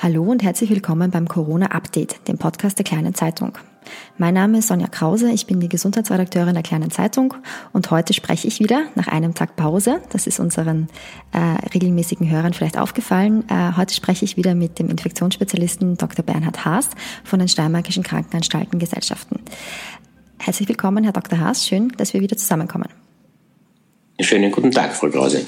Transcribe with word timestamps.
Hallo 0.00 0.22
und 0.22 0.44
herzlich 0.44 0.70
willkommen 0.70 1.10
beim 1.10 1.26
Corona 1.26 1.72
Update, 1.72 2.28
dem 2.28 2.38
Podcast 2.38 2.78
der 2.78 2.84
Kleinen 2.84 3.14
Zeitung. 3.14 3.58
Mein 4.16 4.32
Name 4.32 4.58
ist 4.58 4.68
Sonja 4.68 4.86
Krause, 4.86 5.32
ich 5.32 5.46
bin 5.46 5.58
die 5.58 5.68
Gesundheitsredakteurin 5.68 6.54
der 6.54 6.62
Kleinen 6.62 6.92
Zeitung 6.92 7.34
und 7.72 7.90
heute 7.90 8.12
spreche 8.12 8.46
ich 8.46 8.60
wieder 8.60 8.84
nach 8.94 9.08
einem 9.08 9.34
Tag 9.34 9.56
Pause. 9.56 10.00
Das 10.10 10.28
ist 10.28 10.38
unseren 10.38 10.86
äh, 11.32 11.38
regelmäßigen 11.74 12.30
Hörern 12.30 12.52
vielleicht 12.52 12.78
aufgefallen. 12.78 13.42
Äh, 13.48 13.76
heute 13.76 13.92
spreche 13.92 14.24
ich 14.24 14.36
wieder 14.36 14.54
mit 14.54 14.78
dem 14.78 14.88
Infektionsspezialisten 14.88 15.96
Dr. 15.96 16.24
Bernhard 16.24 16.64
Haas 16.64 16.90
von 17.24 17.40
den 17.40 17.48
Steiermarkischen 17.48 18.04
Krankenanstaltengesellschaften. 18.04 19.40
Herzlich 20.38 20.68
willkommen, 20.68 21.02
Herr 21.02 21.12
Dr. 21.12 21.40
Haas. 21.40 21.66
Schön, 21.66 21.92
dass 21.96 22.14
wir 22.14 22.20
wieder 22.20 22.36
zusammenkommen. 22.36 22.88
Schönen 24.20 24.52
guten 24.52 24.70
Tag, 24.70 24.94
Frau 24.94 25.08
Krause. 25.08 25.44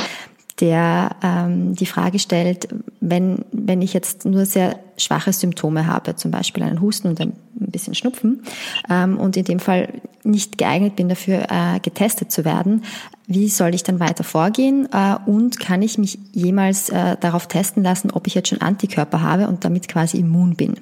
der 0.61 1.17
ähm, 1.23 1.75
die 1.75 1.87
Frage 1.87 2.19
stellt, 2.19 2.69
wenn, 3.01 3.45
wenn 3.53 3.83
ich 3.83 3.93
jetzt 3.93 4.25
nur 4.25 4.47
sehr 4.47 4.79
schwache 4.97 5.33
Symptome 5.33 5.87
habe, 5.87 6.17
zum 6.17 6.31
Beispiel 6.31 6.62
einen 6.62 6.81
Husten 6.81 7.09
und 7.09 7.21
ein 7.21 7.35
bisschen 7.55 7.95
Schnupfen, 7.95 8.43
ähm, 8.89 9.19
und 9.19 9.37
in 9.37 9.45
dem 9.45 9.59
Fall 9.59 9.89
nicht 10.23 10.57
geeignet 10.57 10.97
bin 10.97 11.09
dafür, 11.09 11.47
äh, 11.51 11.81
getestet 11.81 12.33
zu 12.33 12.45
werden, 12.45 12.84
wie 13.27 13.49
soll 13.49 13.75
ich 13.75 13.83
dann 13.83 14.01
weiter 14.01 14.25
vorgehen 14.25 14.89
äh, 14.93 15.17
und 15.27 15.61
kann 15.61 15.83
ich 15.83 15.99
mich 15.99 16.19
jemals 16.33 16.89
äh, 16.89 17.17
darauf 17.21 17.49
testen 17.49 17.83
lassen, 17.83 18.11
ob 18.11 18.27
ich 18.27 18.34
jetzt 18.34 18.49
schon 18.49 18.61
Antikörper 18.61 19.21
habe 19.21 19.49
und 19.49 19.65
damit 19.65 19.89
quasi 19.89 20.19
immun 20.19 20.57
bin? 20.57 20.75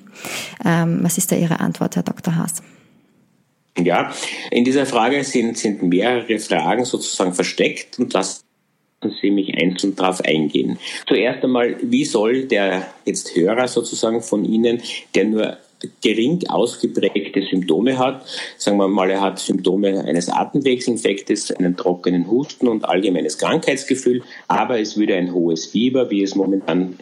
Ähm, 0.64 1.00
was 1.02 1.19
ist 1.19 1.33
da 1.33 1.36
Ihre 1.36 1.58
Antwort, 1.61 1.97
Herr 1.97 2.05
Dr. 2.05 2.36
Haas? 2.36 2.62
Ja, 3.77 4.12
in 4.52 4.64
dieser 4.64 4.86
Frage 4.86 5.25
sind, 5.25 5.58
sind 5.58 5.83
mehrere 5.83 6.39
Fragen 6.39 6.84
sozusagen 6.84 7.34
versteckt 7.34 7.98
und 7.98 8.14
das 8.14 8.44
Sie 9.20 9.30
mich 9.30 9.55
einzeln 9.56 9.96
darauf 9.96 10.20
eingehen. 10.23 10.79
Zuerst 11.06 11.42
einmal, 11.45 11.77
wie 11.83 12.05
soll 12.05 12.45
der 12.45 12.86
jetzt 13.05 13.34
Hörer 13.34 13.68
sozusagen 13.68 14.23
von 14.23 14.45
Ihnen, 14.45 14.83
der 15.14 15.24
nur 15.24 15.58
gering 16.01 16.40
ausgeprägte 16.48 17.42
Symptome 17.42 17.98
hat, 17.98 18.24
sagen 18.56 18.79
wir 18.79 18.89
mal, 18.89 19.11
er 19.11 19.20
hat 19.20 19.39
Symptome 19.39 20.05
eines 20.05 20.29
Atemwegsinfektes, 20.29 21.52
einen 21.52 21.77
trockenen 21.77 22.30
Husten 22.30 22.68
und 22.68 22.84
allgemeines 22.84 23.39
Krankheitsgefühl, 23.39 24.23
aber 24.48 24.80
es 24.80 24.96
würde 24.96 25.14
ein 25.14 25.33
hohes 25.33 25.67
Fieber, 25.67 26.11
wie 26.11 26.23
es 26.23 26.34
momentan 26.34 26.98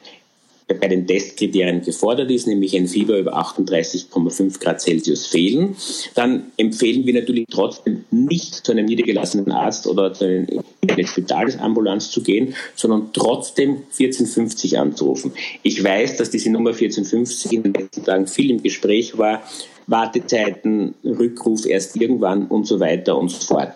bei 0.75 0.89
den 0.89 1.07
Testkriterien 1.07 1.83
gefordert 1.83 2.31
ist, 2.31 2.47
nämlich 2.47 2.77
ein 2.77 2.89
Fieber 2.89 3.19
über 3.19 3.37
38,5 3.37 4.61
Grad 4.61 4.81
Celsius 4.81 5.27
fehlen, 5.27 5.77
dann 6.15 6.53
empfehlen 6.57 7.07
wir 7.07 7.15
natürlich 7.15 7.47
trotzdem 7.51 8.05
nicht 8.11 8.55
zu 8.55 8.73
einem 8.73 8.87
niedergelassenen 8.87 9.51
Arzt 9.53 9.87
oder 9.87 10.13
zu 10.13 10.25
einer 10.25 11.07
Spitalambulanz 11.07 12.11
zu 12.11 12.23
gehen, 12.23 12.55
sondern 12.75 13.11
trotzdem 13.13 13.83
1450 13.99 14.79
anzurufen. 14.79 15.33
Ich 15.63 15.83
weiß, 15.83 16.17
dass 16.17 16.31
diese 16.31 16.51
Nummer 16.51 16.71
1450 16.71 17.53
in 17.53 17.63
den 17.63 17.75
letzten 17.75 18.05
Tagen 18.05 18.27
viel 18.27 18.51
im 18.51 18.63
Gespräch 18.63 19.17
war. 19.19 19.43
Wartezeiten, 19.87 20.95
Rückruf 21.05 21.67
erst 21.67 21.97
irgendwann 21.97 22.47
und 22.47 22.67
so 22.67 22.79
weiter 22.81 23.19
und 23.19 23.31
so 23.31 23.45
fort. 23.45 23.73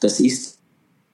Das 0.00 0.20
ist 0.20 0.59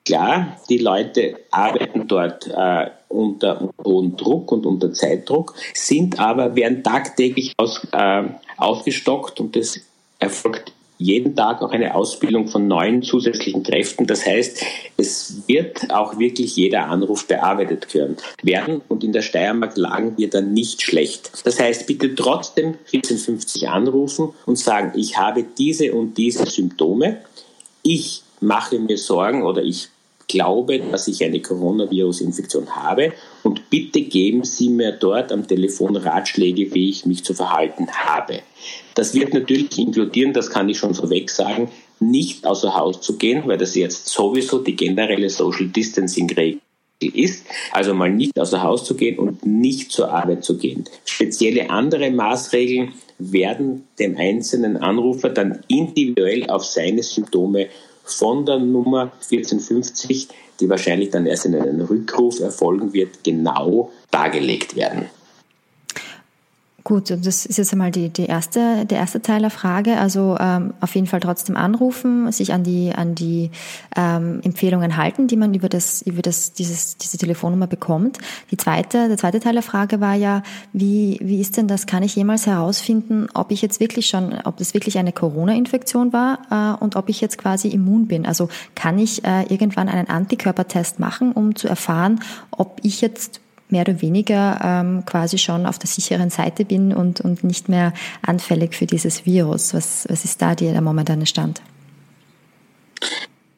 Klar, 0.07 0.57
die 0.71 0.79
Leute 0.79 1.35
arbeiten 1.51 2.07
dort 2.07 2.47
äh, 2.47 2.91
unter 3.09 3.73
hohem 3.85 4.17
Druck 4.17 4.53
und 4.53 4.65
unter 4.65 4.93
Zeitdruck, 4.93 5.55
sind 5.75 6.21
aber, 6.21 6.55
werden 6.55 6.85
tagtäglich 6.85 7.53
aus, 7.57 7.85
äh, 7.91 8.23
aufgestockt 8.57 9.41
und 9.41 9.57
es 9.57 9.81
erfolgt 10.21 10.73
jeden 10.99 11.35
Tag 11.35 11.61
auch 11.61 11.73
eine 11.73 11.95
Ausbildung 11.95 12.47
von 12.47 12.69
neuen 12.69 13.03
zusätzlichen 13.03 13.65
Kräften. 13.65 14.07
Das 14.07 14.25
heißt, 14.25 14.65
es 14.97 15.43
wird 15.47 15.91
auch 15.93 16.19
wirklich 16.19 16.57
jeder 16.57 16.87
Anruf 16.87 17.27
bearbeitet 17.27 17.89
werden 18.43 18.83
und 18.89 19.03
in 19.03 19.13
der 19.13 19.23
Steiermark 19.23 19.77
lagen 19.77 20.17
wir 20.17 20.31
dann 20.31 20.55
nicht 20.55 20.83
schlecht. 20.83 21.33
Das 21.45 21.61
heißt, 21.61 21.87
bitte 21.87 22.15
trotzdem 22.15 22.79
1450 22.93 23.69
anrufen 23.69 24.31
und 24.47 24.57
sagen, 24.57 24.93
ich 24.97 25.19
habe 25.19 25.45
diese 25.59 25.93
und 25.93 26.17
diese 26.17 26.47
Symptome. 26.47 27.19
Ich 27.83 28.23
mache 28.41 28.79
mir 28.79 28.97
Sorgen 28.97 29.43
oder 29.43 29.63
ich 29.63 29.89
glaube, 30.29 30.81
dass 30.81 31.09
ich 31.09 31.25
eine 31.25 31.41
Coronavirus-Infektion 31.41 32.75
habe 32.75 33.13
und 33.43 33.71
bitte 33.71 34.03
geben 34.03 34.45
Sie 34.45 34.69
mir 34.69 34.93
dort 34.93 35.33
am 35.33 35.47
Telefon 35.47 35.97
Ratschläge, 35.97 36.75
wie 36.75 36.91
ich 36.91 37.07
mich 37.07 37.25
zu 37.25 37.35
verhalten 37.35 37.89
habe. 37.91 38.41
Das 38.95 39.15
wird 39.15 39.35
natürlich 39.35 39.79
inkludieren, 39.79 40.33
das 40.33 40.51
kann 40.51 40.69
ich 40.69 40.79
schon 40.79 40.95
vorweg 40.95 41.31
sagen, 41.31 41.71
nicht 42.01 42.47
außer 42.47 42.75
Haus 42.75 43.01
zu 43.01 43.17
gehen, 43.17 43.43
weil 43.47 43.59
das 43.59 43.75
jetzt 43.75 44.09
sowieso 44.09 44.59
die 44.59 44.77
generelle 44.77 45.31
Social 45.31 45.67
Distancing 45.69 46.31
Regel 46.31 46.61
ist, 47.01 47.47
also 47.73 47.95
mal 47.95 48.11
nicht 48.11 48.39
außer 48.39 48.63
Haus 48.63 48.85
zu 48.85 48.97
gehen 48.97 49.19
und 49.19 49.45
nicht 49.45 49.93
zur 49.93 50.11
Arbeit 50.11 50.45
zu 50.45 50.57
gehen. 50.57 50.85
Spezielle 51.05 51.71
andere 51.71 52.11
Maßregeln 52.11 52.95
werden 53.19 53.87
dem 53.99 54.17
einzelnen 54.17 54.77
Anrufer 54.77 55.31
dann 55.31 55.61
individuell 55.69 56.49
auf 56.51 56.65
seine 56.65 57.03
Symptome 57.03 57.69
von 58.07 58.47
der 58.47 58.59
Nummer 58.59 59.13
1450, 59.31 60.29
die 60.61 60.69
wahrscheinlich 60.69 61.11
dann 61.11 61.27
erst 61.27 61.47
in 61.47 61.55
einem 61.55 61.81
Rückruf 61.83 62.41
erfolgen 62.41 62.93
wird, 62.93 63.23
genau 63.25 63.91
dargelegt 64.11 64.77
werden. 64.77 65.07
Gut, 66.87 67.11
das 67.11 67.47
ist 67.47 67.59
jetzt 67.59 67.73
einmal 67.73 67.91
die, 67.91 68.11
die 68.11 68.27
erste, 68.27 68.87
der 68.87 68.99
erste 68.99 69.21
Teil 69.21 69.41
der 69.41 69.51
Frage. 69.51 69.97
Also 69.97 70.37
ähm, 70.39 70.73
auf 70.81 70.95
jeden 70.95 71.09
Fall 71.09 71.19
trotzdem 71.19 71.57
anrufen, 71.57 72.31
sich 72.31 72.53
an 72.53 72.63
die, 72.63 72.93
an 72.95 73.17
die 73.17 73.51
ähm, 73.97 74.39
Empfehlungen 74.45 74.97
halten, 74.97 75.27
die 75.27 75.35
man 75.35 75.53
über, 75.53 75.69
das, 75.69 76.01
über 76.03 76.23
das, 76.23 76.53
dieses, 76.53 76.97
diese 76.97 77.19
Telefonnummer 77.19 77.67
bekommt. 77.67 78.19
Die 78.53 78.57
zweite, 78.57 79.09
der 79.09 79.17
zweite 79.17 79.41
Teil 79.41 79.55
der 79.55 79.65
Frage 79.65 80.01
war 80.01 80.15
ja, 80.15 80.45
wie, 80.73 81.19
wie 81.21 81.41
ist 81.41 81.57
denn 81.57 81.67
das? 81.67 81.87
Kann 81.87 82.05
ich 82.05 82.15
jemals 82.15 82.47
herausfinden, 82.47 83.27
ob 83.35 83.51
ich 83.51 83.63
jetzt 83.63 83.81
wirklich 83.81 84.07
schon, 84.07 84.33
ob 84.45 84.57
das 84.59 84.73
wirklich 84.73 84.97
eine 84.97 85.11
Corona-Infektion 85.11 86.13
war 86.13 86.77
äh, 86.79 86.85
und 86.85 86.95
ob 86.95 87.09
ich 87.09 87.21
jetzt 87.21 87.37
quasi 87.37 87.67
immun 87.67 88.07
bin? 88.07 88.25
Also 88.25 88.49
kann 88.77 89.01
ich 89.01 89.25
äh, 89.25 89.43
irgendwann 89.53 89.89
einen 89.89 90.09
Antikörpertest 90.09 91.01
machen, 91.01 91.33
um 91.33 91.57
zu 91.57 91.67
erfahren, 91.67 92.21
ob 92.53 92.79
ich 92.85 93.01
jetzt 93.01 93.41
mehr 93.69 93.83
oder 93.83 94.01
weniger 94.01 94.61
ähm, 94.63 95.05
quasi 95.05 95.39
schon 95.39 95.67
auf 95.67 95.79
der 95.79 95.89
sicheren 95.89 96.31
Seite 96.31 96.65
bin 96.65 96.93
und, 96.93 97.21
und 97.21 97.45
nicht 97.45 97.69
mehr 97.69 97.93
anfällig 98.23 98.75
für 98.75 98.87
dieses 98.87 99.27
Virus. 99.27 99.75
Was, 99.75 100.07
was 100.09 100.25
ist 100.25 100.41
da 100.41 100.55
der 100.55 100.81
momentane 100.81 101.27
Stand? 101.27 101.61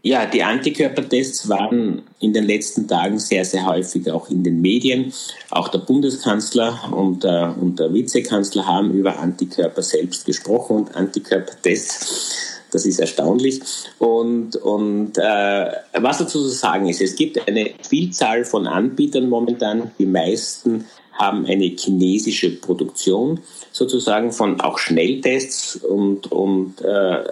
Ja, 0.02 0.26
die 0.26 0.42
Antikörpertests 0.42 1.48
waren 1.48 2.02
in 2.20 2.32
den 2.32 2.44
letzten 2.44 2.86
Tagen 2.86 3.18
sehr, 3.18 3.44
sehr 3.44 3.66
häufig 3.66 4.10
auch 4.10 4.30
in 4.30 4.44
den 4.44 4.60
Medien. 4.60 5.12
Auch 5.50 5.68
der 5.68 5.80
Bundeskanzler 5.80 6.92
und, 6.92 7.24
äh, 7.24 7.48
und 7.60 7.80
der 7.80 7.92
Vizekanzler 7.92 8.64
haben 8.64 8.92
über 8.92 9.18
Antikörper 9.18 9.82
selbst 9.82 10.24
gesprochen 10.24 10.76
und 10.76 10.96
Antikörpertests 10.96 12.57
das 12.70 12.86
ist 12.86 13.00
erstaunlich. 13.00 13.60
Und, 13.98 14.56
und 14.56 15.18
äh, 15.18 15.70
was 15.94 16.18
dazu 16.18 16.42
zu 16.42 16.48
sagen 16.48 16.88
ist, 16.88 17.00
es 17.00 17.16
gibt 17.16 17.46
eine 17.48 17.70
Vielzahl 17.88 18.44
von 18.44 18.66
Anbietern 18.66 19.28
momentan. 19.28 19.90
Die 19.98 20.06
meisten 20.06 20.86
haben 21.12 21.46
eine 21.46 21.64
chinesische 21.64 22.50
Produktion 22.50 23.40
sozusagen 23.72 24.32
von 24.32 24.60
auch 24.60 24.78
Schnelltests 24.78 25.76
und, 25.76 26.30
und 26.30 26.80
äh, 26.80 27.24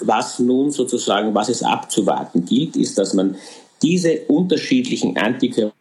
was 0.00 0.38
nun 0.38 0.70
sozusagen, 0.70 1.34
was 1.34 1.48
es 1.48 1.62
abzuwarten 1.62 2.44
gilt, 2.44 2.76
ist, 2.76 2.98
dass 2.98 3.14
man 3.14 3.36
diese 3.82 4.20
unterschiedlichen 4.28 5.16
Antikörper 5.16 5.74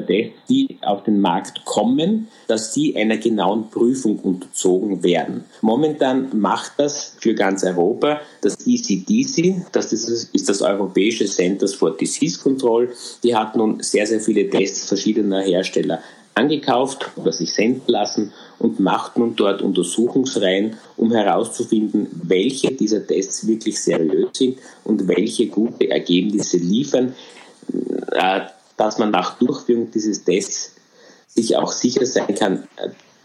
die 0.00 0.78
auf 0.82 1.04
den 1.04 1.20
Markt 1.20 1.64
kommen, 1.64 2.28
dass 2.46 2.72
die 2.72 2.96
einer 2.96 3.16
genauen 3.16 3.70
Prüfung 3.70 4.18
unterzogen 4.18 5.02
werden. 5.02 5.44
Momentan 5.60 6.38
macht 6.38 6.72
das 6.76 7.16
für 7.20 7.34
ganz 7.34 7.64
Europa 7.64 8.20
das 8.40 8.58
ECDC, 8.66 9.66
das 9.72 9.92
ist 9.92 10.48
das 10.48 10.62
Europäische 10.62 11.26
Centers 11.26 11.74
for 11.74 11.96
Disease 11.96 12.40
Control. 12.40 12.92
Die 13.22 13.34
hat 13.34 13.56
nun 13.56 13.82
sehr, 13.82 14.06
sehr 14.06 14.20
viele 14.20 14.48
Tests 14.48 14.88
verschiedener 14.88 15.42
Hersteller 15.42 16.00
angekauft 16.34 17.10
oder 17.16 17.32
sich 17.32 17.52
senden 17.52 17.82
lassen 17.86 18.32
und 18.58 18.80
macht 18.80 19.16
nun 19.16 19.36
dort 19.36 19.62
Untersuchungsreihen, 19.62 20.76
um 20.96 21.12
herauszufinden, 21.12 22.08
welche 22.24 22.72
dieser 22.72 23.06
Tests 23.06 23.46
wirklich 23.46 23.80
seriös 23.80 24.30
sind 24.34 24.58
und 24.82 25.06
welche 25.08 25.46
gute 25.46 25.90
Ergebnisse 25.90 26.56
liefern, 26.56 27.14
äh, 28.12 28.40
dass 28.76 28.98
man 28.98 29.10
nach 29.10 29.38
Durchführung 29.38 29.90
dieses 29.90 30.24
Tests 30.24 30.72
sich 31.28 31.56
auch 31.56 31.72
sicher 31.72 32.06
sein 32.06 32.34
kann, 32.34 32.68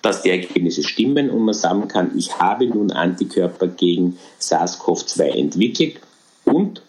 dass 0.02 0.22
die 0.22 0.30
Ergebnisse 0.30 0.84
stimmen 0.84 1.30
und 1.30 1.44
man 1.44 1.54
sagen 1.54 1.88
kann, 1.88 2.18
ich 2.18 2.40
habe 2.40 2.66
nun 2.68 2.92
Antikörper 2.92 3.68
gegen 3.68 4.18
SARS-CoV-2 4.40 5.24
entwickelt 5.24 6.00
und 6.46 6.82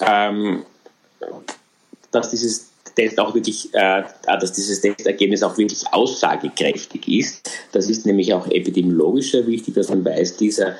ähm, 0.00 0.64
dass 2.10 2.30
dieses 2.30 2.68
Test 2.94 3.18
auch 3.18 3.34
wirklich, 3.34 3.72
äh, 3.74 4.02
dass 4.26 4.52
dieses 4.52 4.80
Testergebnis 4.80 5.42
auch 5.42 5.56
wirklich 5.56 5.84
aussagekräftig 5.92 7.06
ist. 7.08 7.50
Das 7.72 7.88
ist 7.88 8.06
nämlich 8.06 8.34
auch 8.34 8.46
epidemiologischer 8.48 9.46
wichtig, 9.46 9.74
dass 9.74 9.88
man 9.88 10.04
weiß, 10.04 10.36
dieser, 10.36 10.74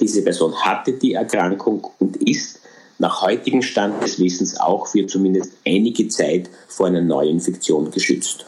diese 0.00 0.22
Person 0.22 0.54
hatte 0.54 0.92
die 0.92 1.14
Erkrankung 1.14 1.86
und 1.98 2.16
ist 2.16 2.60
nach 2.98 3.22
heutigem 3.22 3.62
Stand 3.62 4.02
des 4.02 4.18
Wissens 4.18 4.58
auch 4.58 4.86
für 4.88 5.06
zumindest 5.06 5.52
einige 5.66 6.08
Zeit 6.08 6.50
vor 6.66 6.86
einer 6.86 7.00
Neuinfektion 7.00 7.90
geschützt. 7.90 8.46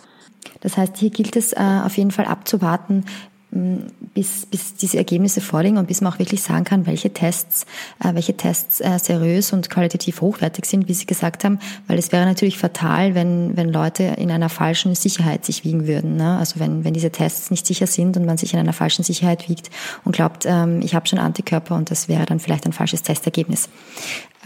Das 0.60 0.76
heißt, 0.76 0.96
hier 0.98 1.10
gilt 1.10 1.36
es 1.36 1.52
äh, 1.52 1.80
auf 1.84 1.96
jeden 1.96 2.10
Fall 2.10 2.26
abzuwarten, 2.26 3.06
bis, 3.52 4.46
bis 4.46 4.76
diese 4.76 4.98
Ergebnisse 4.98 5.40
vorliegen 5.40 5.78
und 5.78 5.88
bis 5.88 6.00
man 6.00 6.12
auch 6.12 6.18
wirklich 6.18 6.42
sagen 6.42 6.64
kann, 6.64 6.86
welche 6.86 7.12
Tests, 7.12 7.66
äh, 8.02 8.14
welche 8.14 8.36
Tests 8.36 8.80
äh, 8.80 8.98
seriös 8.98 9.52
und 9.52 9.68
qualitativ 9.70 10.20
hochwertig 10.20 10.66
sind, 10.66 10.86
wie 10.86 10.94
Sie 10.94 11.06
gesagt 11.06 11.42
haben, 11.44 11.58
weil 11.88 11.98
es 11.98 12.12
wäre 12.12 12.24
natürlich 12.24 12.58
fatal, 12.58 13.14
wenn, 13.14 13.56
wenn 13.56 13.72
Leute 13.72 14.04
in 14.04 14.30
einer 14.30 14.48
falschen 14.48 14.94
Sicherheit 14.94 15.44
sich 15.44 15.64
wiegen 15.64 15.88
würden. 15.88 16.16
Ne? 16.16 16.38
Also 16.38 16.60
wenn, 16.60 16.84
wenn 16.84 16.94
diese 16.94 17.10
Tests 17.10 17.50
nicht 17.50 17.66
sicher 17.66 17.88
sind 17.88 18.16
und 18.16 18.24
man 18.24 18.38
sich 18.38 18.52
in 18.54 18.60
einer 18.60 18.72
falschen 18.72 19.02
Sicherheit 19.02 19.48
wiegt 19.48 19.70
und 20.04 20.12
glaubt, 20.12 20.46
ähm, 20.46 20.80
ich 20.82 20.94
habe 20.94 21.08
schon 21.08 21.18
Antikörper 21.18 21.74
und 21.74 21.90
das 21.90 22.08
wäre 22.08 22.26
dann 22.26 22.38
vielleicht 22.38 22.66
ein 22.66 22.72
falsches 22.72 23.02
Testergebnis. 23.02 23.68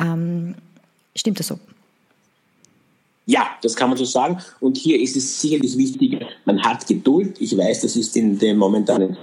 Ähm, 0.00 0.54
stimmt 1.14 1.40
das 1.40 1.48
so? 1.48 1.58
Ja, 3.26 3.46
das 3.62 3.74
kann 3.74 3.88
man 3.88 3.96
so 3.96 4.04
sagen. 4.04 4.38
Und 4.60 4.76
hier 4.76 5.00
ist 5.00 5.16
es 5.16 5.40
sicherlich 5.40 5.78
wichtig, 5.78 6.24
man 6.44 6.62
hat 6.62 6.86
Geduld. 6.86 7.40
Ich 7.40 7.56
weiß, 7.56 7.80
das 7.80 7.96
ist 7.96 8.16
in 8.16 8.38
der 8.38 8.54
momentanen 8.54 9.16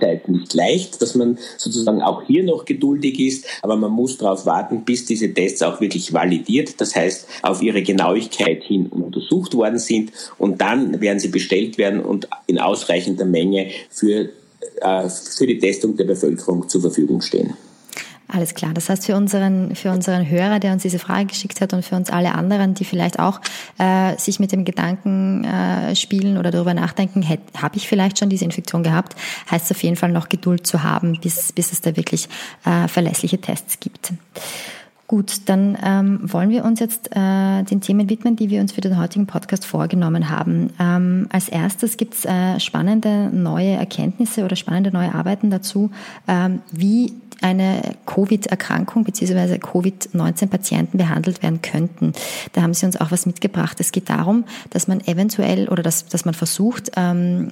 Zeit 0.00 0.28
nicht 0.28 0.54
leicht, 0.54 1.02
dass 1.02 1.14
man 1.14 1.38
sozusagen 1.58 2.00
auch 2.00 2.22
hier 2.22 2.42
noch 2.42 2.64
geduldig 2.64 3.20
ist, 3.20 3.46
aber 3.62 3.76
man 3.76 3.90
muss 3.90 4.16
darauf 4.16 4.46
warten, 4.46 4.84
bis 4.84 5.04
diese 5.04 5.32
Tests 5.32 5.62
auch 5.62 5.80
wirklich 5.80 6.12
validiert, 6.12 6.80
das 6.80 6.96
heißt 6.96 7.26
auf 7.42 7.60
ihre 7.60 7.82
Genauigkeit 7.82 8.62
hin 8.64 8.86
untersucht 8.86 9.54
worden 9.54 9.78
sind 9.78 10.12
und 10.38 10.60
dann 10.60 11.00
werden 11.00 11.18
sie 11.18 11.28
bestellt 11.28 11.76
werden 11.76 12.00
und 12.00 12.28
in 12.46 12.58
ausreichender 12.58 13.26
Menge 13.26 13.66
für, 13.90 14.30
äh, 14.80 15.08
für 15.08 15.46
die 15.46 15.58
Testung 15.58 15.96
der 15.96 16.04
Bevölkerung 16.04 16.68
zur 16.68 16.80
Verfügung 16.80 17.20
stehen. 17.20 17.54
Alles 18.32 18.54
klar. 18.54 18.72
Das 18.72 18.88
heißt, 18.88 19.06
für 19.06 19.16
unseren, 19.16 19.74
für 19.74 19.90
unseren 19.90 20.28
Hörer, 20.28 20.60
der 20.60 20.72
uns 20.72 20.82
diese 20.82 21.00
Frage 21.00 21.26
geschickt 21.26 21.60
hat 21.60 21.72
und 21.72 21.84
für 21.84 21.96
uns 21.96 22.10
alle 22.10 22.34
anderen, 22.34 22.74
die 22.74 22.84
vielleicht 22.84 23.18
auch 23.18 23.40
äh, 23.78 24.16
sich 24.18 24.38
mit 24.38 24.52
dem 24.52 24.64
Gedanken 24.64 25.42
äh, 25.44 25.96
spielen 25.96 26.38
oder 26.38 26.52
darüber 26.52 26.72
nachdenken, 26.72 27.26
habe 27.28 27.76
ich 27.76 27.88
vielleicht 27.88 28.18
schon 28.20 28.28
diese 28.28 28.44
Infektion 28.44 28.84
gehabt, 28.84 29.16
heißt 29.50 29.64
es 29.64 29.76
auf 29.76 29.82
jeden 29.82 29.96
Fall 29.96 30.12
noch 30.12 30.28
Geduld 30.28 30.64
zu 30.64 30.84
haben, 30.84 31.18
bis, 31.20 31.52
bis 31.52 31.72
es 31.72 31.80
da 31.80 31.96
wirklich 31.96 32.28
äh, 32.64 32.86
verlässliche 32.86 33.40
Tests 33.40 33.80
gibt. 33.80 34.12
Gut, 35.10 35.40
dann 35.46 35.76
ähm, 35.84 36.20
wollen 36.22 36.50
wir 36.50 36.64
uns 36.64 36.78
jetzt 36.78 37.08
äh, 37.10 37.64
den 37.64 37.80
Themen 37.80 38.08
widmen, 38.08 38.36
die 38.36 38.48
wir 38.48 38.60
uns 38.60 38.70
für 38.70 38.80
den 38.80 38.96
heutigen 38.96 39.26
Podcast 39.26 39.66
vorgenommen 39.66 40.30
haben. 40.30 40.70
Ähm, 40.78 41.26
als 41.32 41.48
erstes 41.48 41.96
gibt 41.96 42.14
es 42.14 42.24
äh, 42.26 42.60
spannende 42.60 43.28
neue 43.32 43.70
Erkenntnisse 43.72 44.44
oder 44.44 44.54
spannende 44.54 44.92
neue 44.92 45.12
Arbeiten 45.12 45.50
dazu, 45.50 45.90
ähm, 46.28 46.62
wie 46.70 47.12
eine 47.40 47.96
Covid-Erkrankung 48.06 49.02
bzw. 49.02 49.58
Covid-19-Patienten 49.58 50.96
behandelt 50.96 51.42
werden 51.42 51.60
könnten. 51.60 52.12
Da 52.52 52.62
haben 52.62 52.72
Sie 52.72 52.86
uns 52.86 53.00
auch 53.00 53.10
was 53.10 53.26
mitgebracht. 53.26 53.80
Es 53.80 53.90
geht 53.90 54.10
darum, 54.10 54.44
dass 54.70 54.86
man 54.86 55.00
eventuell 55.08 55.68
oder 55.68 55.82
dass, 55.82 56.06
dass 56.06 56.24
man 56.24 56.34
versucht, 56.34 56.92
ähm, 56.94 57.48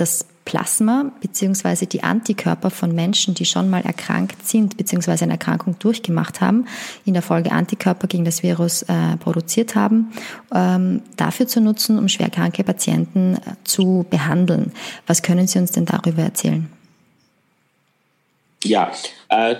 das 0.00 0.26
Plasma 0.44 1.12
bzw. 1.20 1.86
die 1.86 2.02
Antikörper 2.02 2.70
von 2.70 2.94
Menschen, 2.94 3.34
die 3.34 3.44
schon 3.44 3.70
mal 3.70 3.82
erkrankt 3.82 4.46
sind 4.48 4.76
bzw. 4.76 5.22
eine 5.22 5.32
Erkrankung 5.32 5.78
durchgemacht 5.78 6.40
haben, 6.40 6.66
in 7.04 7.12
der 7.12 7.22
Folge 7.22 7.52
Antikörper 7.52 8.08
gegen 8.08 8.24
das 8.24 8.42
Virus 8.42 8.82
äh, 8.82 9.16
produziert 9.18 9.74
haben, 9.74 10.12
ähm, 10.52 11.02
dafür 11.16 11.46
zu 11.46 11.60
nutzen, 11.60 11.98
um 11.98 12.08
schwerkranke 12.08 12.64
Patienten 12.64 13.34
äh, 13.34 13.38
zu 13.64 14.06
behandeln. 14.10 14.72
Was 15.06 15.22
können 15.22 15.46
Sie 15.46 15.58
uns 15.58 15.72
denn 15.72 15.84
darüber 15.84 16.22
erzählen? 16.22 16.68
Ja, 18.64 18.92
äh, 19.28 19.56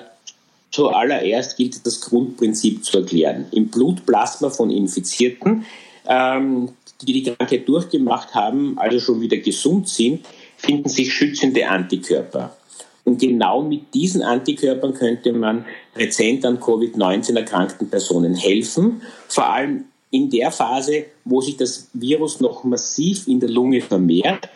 zuallererst 0.70 1.56
gilt 1.56 1.74
es, 1.74 1.82
das 1.82 2.00
Grundprinzip 2.00 2.84
zu 2.84 2.98
erklären. 2.98 3.46
Im 3.52 3.68
Blutplasma 3.68 4.50
von 4.50 4.70
Infizierten, 4.70 5.64
ähm, 6.06 6.70
die 7.02 7.12
die 7.12 7.22
Krankheit 7.22 7.68
durchgemacht 7.68 8.34
haben, 8.34 8.78
also 8.78 9.00
schon 9.00 9.20
wieder 9.20 9.38
gesund 9.38 9.88
sind, 9.88 10.26
finden 10.56 10.88
sich 10.88 11.12
schützende 11.12 11.68
Antikörper. 11.68 12.56
Und 13.04 13.18
genau 13.18 13.62
mit 13.62 13.94
diesen 13.94 14.22
Antikörpern 14.22 14.94
könnte 14.94 15.32
man 15.32 15.64
rezent 15.96 16.44
an 16.44 16.60
Covid-19 16.60 17.36
erkrankten 17.36 17.88
Personen 17.88 18.34
helfen, 18.34 19.02
vor 19.28 19.46
allem 19.50 19.84
in 20.10 20.28
der 20.28 20.50
Phase, 20.50 21.06
wo 21.24 21.40
sich 21.40 21.56
das 21.56 21.88
Virus 21.92 22.40
noch 22.40 22.64
massiv 22.64 23.26
in 23.26 23.40
der 23.40 23.48
Lunge 23.48 23.80
vermehrt, 23.80 24.48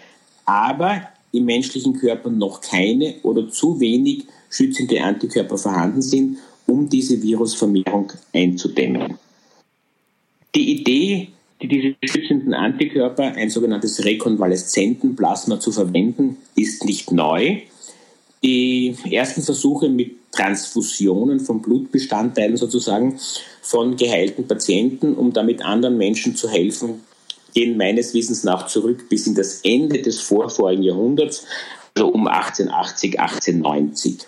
aber 0.45 1.09
im 1.33 1.47
menschlichen 1.47 1.99
Körper 1.99 2.31
noch 2.31 2.61
keine 2.61 3.17
oder 3.23 3.49
zu 3.49 3.81
wenig 3.81 4.25
schützende 4.51 5.03
Antikörper 5.03 5.59
vorhanden 5.59 6.03
sind, 6.03 6.39
um 6.67 6.89
diese 6.89 7.21
Virusvermehrung 7.23 8.13
einzudämmen. 8.33 9.19
Die 10.55 10.81
Idee, 10.81 11.29
die 11.63 11.69
diese 11.69 11.95
schützenden 12.05 12.55
Antikörper, 12.55 13.33
ein 13.37 13.51
sogenanntes 13.51 14.05
Rekonvaleszentenplasma, 14.05 15.61
zu 15.61 15.73
verwenden, 15.73 16.37
ist 16.57 16.85
nicht 16.85 17.13
neu. 17.13 17.59
Die 18.43 18.95
ersten 19.11 19.43
Versuche 19.43 19.89
mit 19.89 20.33
Transfusionen 20.33 21.41
von 21.41 21.63
Blutbestandteilen 21.63 22.57
sozusagen 22.57 23.19
von 23.63 23.97
geheilten 23.97 24.47
Patienten, 24.47 25.15
um 25.15 25.33
damit 25.33 25.65
anderen 25.65 25.97
Menschen 25.97 26.37
zu 26.37 26.51
helfen, 26.51 27.01
gehen 27.55 27.77
meines 27.77 28.13
Wissens 28.15 28.45
nach 28.45 28.67
zurück 28.67 29.09
bis 29.09 29.27
in 29.27 29.35
das 29.35 29.61
Ende 29.63 30.03
des 30.03 30.21
vorvorigen 30.21 30.83
Jahrhunderts, 30.83 31.47
also 31.95 32.09
um 32.09 32.27
1880, 32.27 33.21
1890. 33.21 34.19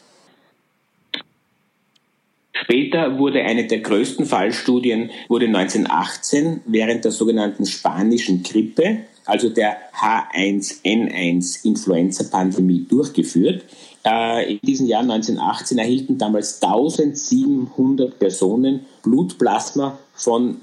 Später 2.62 3.18
wurde 3.18 3.42
eine 3.42 3.66
der 3.66 3.80
größten 3.80 4.25
Fallstudien 4.25 5.10
wurde 5.28 5.46
1918 5.46 6.60
während 6.66 7.04
der 7.04 7.12
sogenannten 7.12 7.66
spanischen 7.66 8.42
Grippe, 8.42 9.00
also 9.26 9.50
der 9.50 9.76
H1N1 9.94 11.64
Influenza-Pandemie 11.64 12.86
durchgeführt. 12.88 13.64
Äh, 14.04 14.52
in 14.52 14.60
diesem 14.62 14.86
Jahr 14.86 15.02
1918 15.02 15.78
erhielten 15.78 16.16
damals 16.16 16.62
1700 16.62 18.18
Personen 18.18 18.86
Blutplasma 19.02 19.98
von 20.14 20.58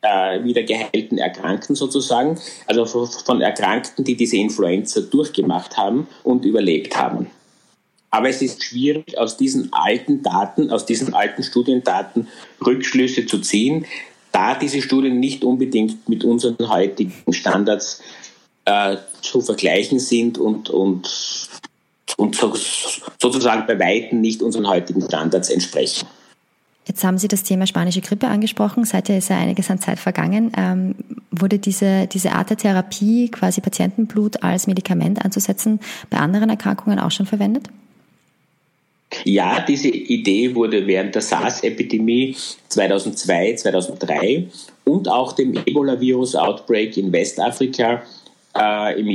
äh, 0.00 0.42
wieder 0.44 0.62
geheilten 0.62 1.18
Erkrankten 1.18 1.74
sozusagen, 1.74 2.38
also 2.66 2.84
von 3.06 3.40
Erkrankten, 3.40 4.04
die 4.04 4.16
diese 4.16 4.36
Influenza 4.36 5.00
durchgemacht 5.00 5.76
haben 5.76 6.06
und 6.22 6.44
überlebt 6.44 6.96
haben. 6.96 7.26
Aber 8.14 8.28
es 8.28 8.40
ist 8.42 8.62
schwierig, 8.62 9.18
aus 9.18 9.36
diesen 9.36 9.72
alten 9.72 10.22
Daten, 10.22 10.70
aus 10.70 10.86
diesen 10.86 11.14
alten 11.14 11.42
Studiendaten 11.42 12.28
Rückschlüsse 12.64 13.26
zu 13.26 13.40
ziehen, 13.40 13.86
da 14.30 14.54
diese 14.54 14.80
Studien 14.82 15.18
nicht 15.18 15.42
unbedingt 15.42 16.08
mit 16.08 16.22
unseren 16.22 16.68
heutigen 16.68 17.32
Standards 17.32 18.00
äh, 18.66 18.98
zu 19.20 19.40
vergleichen 19.40 19.98
sind 19.98 20.38
und, 20.38 20.70
und, 20.70 21.10
und 22.16 22.36
so, 22.36 22.54
sozusagen 23.20 23.66
bei 23.66 23.80
Weitem 23.80 24.20
nicht 24.20 24.42
unseren 24.42 24.68
heutigen 24.68 25.02
Standards 25.02 25.50
entsprechen. 25.50 26.06
Jetzt 26.86 27.02
haben 27.02 27.18
Sie 27.18 27.26
das 27.26 27.42
Thema 27.42 27.66
spanische 27.66 28.00
Grippe 28.00 28.28
angesprochen. 28.28 28.84
Seither 28.84 29.18
ist 29.18 29.28
ja 29.28 29.38
einiges 29.38 29.70
an 29.70 29.80
Zeit 29.80 29.98
vergangen. 29.98 30.52
Ähm, 30.56 30.94
wurde 31.32 31.58
diese, 31.58 32.06
diese 32.06 32.30
Art 32.30 32.50
der 32.50 32.58
Therapie, 32.58 33.28
quasi 33.28 33.60
Patientenblut 33.60 34.44
als 34.44 34.68
Medikament 34.68 35.24
anzusetzen, 35.24 35.80
bei 36.10 36.18
anderen 36.18 36.48
Erkrankungen 36.48 37.00
auch 37.00 37.10
schon 37.10 37.26
verwendet? 37.26 37.70
Ja, 39.24 39.64
diese 39.66 39.88
Idee 39.88 40.54
wurde 40.54 40.86
während 40.86 41.14
der 41.14 41.22
SARS-Epidemie 41.22 42.36
2002, 42.68 43.54
2003 43.54 44.48
und 44.84 45.08
auch 45.08 45.32
dem 45.32 45.54
Ebola-Virus-Outbreak 45.54 46.96
in 46.96 47.12
Westafrika 47.12 48.02
äh, 48.56 49.00
im, 49.00 49.08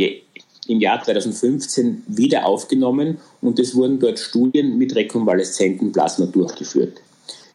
im 0.67 0.79
Jahr 0.79 1.03
2015 1.03 2.03
wieder 2.07 2.45
aufgenommen 2.45 3.17
und 3.41 3.59
es 3.59 3.75
wurden 3.75 3.99
dort 3.99 4.19
Studien 4.19 4.77
mit 4.77 4.95
rekonvaleszenten 4.95 5.91
Plasma 5.91 6.25
durchgeführt. 6.25 7.01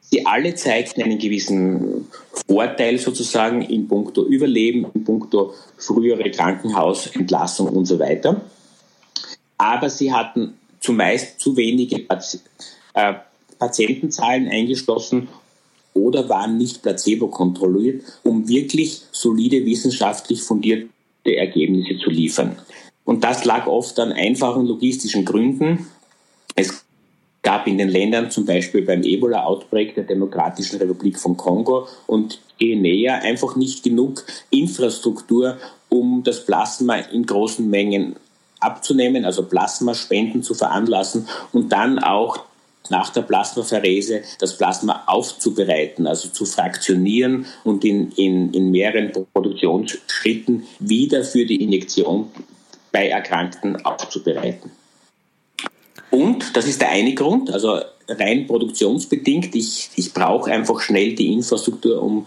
Sie 0.02 0.24
alle 0.26 0.54
zeigten 0.54 1.02
einen 1.02 1.18
gewissen 1.18 2.06
Vorteil 2.46 2.98
sozusagen 2.98 3.62
in 3.62 3.88
puncto 3.88 4.24
Überleben, 4.24 4.86
in 4.94 5.02
puncto 5.02 5.54
frühere 5.76 6.30
Krankenhausentlassung 6.30 7.68
und 7.68 7.86
so 7.86 7.98
weiter. 7.98 8.42
Aber 9.58 9.90
sie 9.90 10.12
hatten 10.12 10.54
zumeist 10.84 11.40
zu 11.40 11.56
wenige 11.56 11.98
Pati 12.00 12.38
äh, 12.94 13.14
Patientenzahlen 13.58 14.48
eingeschlossen 14.48 15.28
oder 15.94 16.28
waren 16.28 16.58
nicht 16.58 16.82
placebo 16.82 17.28
kontrolliert, 17.28 18.02
um 18.24 18.48
wirklich 18.48 19.02
solide 19.12 19.64
wissenschaftlich 19.64 20.42
fundierte 20.42 20.90
Ergebnisse 21.24 21.98
zu 21.98 22.10
liefern. 22.10 22.56
Und 23.04 23.24
das 23.24 23.44
lag 23.44 23.66
oft 23.66 23.98
an 24.00 24.12
einfachen 24.12 24.66
logistischen 24.66 25.24
Gründen. 25.24 25.86
Es 26.56 26.84
gab 27.42 27.66
in 27.66 27.78
den 27.78 27.88
Ländern 27.88 28.30
zum 28.30 28.44
Beispiel 28.44 28.82
beim 28.82 29.02
Ebola-Outbreak 29.02 29.94
der 29.94 30.04
Demokratischen 30.04 30.78
Republik 30.78 31.18
von 31.18 31.36
Kongo 31.36 31.86
und 32.06 32.40
Guinea 32.58 33.14
einfach 33.16 33.56
nicht 33.56 33.82
genug 33.84 34.24
Infrastruktur, 34.50 35.58
um 35.88 36.22
das 36.24 36.44
Plasma 36.44 36.96
in 36.96 37.24
großen 37.24 37.68
Mengen 37.68 38.16
abzunehmen, 38.64 39.24
also 39.24 39.44
Plasmaspenden 39.44 40.42
zu 40.42 40.54
veranlassen 40.54 41.28
und 41.52 41.70
dann 41.72 41.98
auch 41.98 42.40
nach 42.90 43.10
der 43.10 43.22
Plasmapherese 43.22 44.22
das 44.38 44.58
Plasma 44.58 45.04
aufzubereiten, 45.06 46.06
also 46.06 46.28
zu 46.28 46.44
fraktionieren 46.44 47.46
und 47.64 47.84
in, 47.84 48.12
in, 48.12 48.52
in 48.52 48.70
mehreren 48.70 49.10
Produktionsschritten 49.32 50.64
wieder 50.80 51.24
für 51.24 51.46
die 51.46 51.62
Injektion 51.62 52.30
bei 52.92 53.08
Erkrankten 53.08 53.84
aufzubereiten. 53.84 54.70
Und 56.10 56.56
das 56.56 56.66
ist 56.66 56.80
der 56.80 56.90
eine 56.90 57.14
Grund, 57.14 57.50
also 57.50 57.80
rein 58.08 58.46
produktionsbedingt. 58.46 59.54
Ich, 59.54 59.90
ich 59.96 60.12
brauche 60.12 60.52
einfach 60.52 60.80
schnell 60.80 61.14
die 61.14 61.32
Infrastruktur, 61.32 62.00
um, 62.00 62.26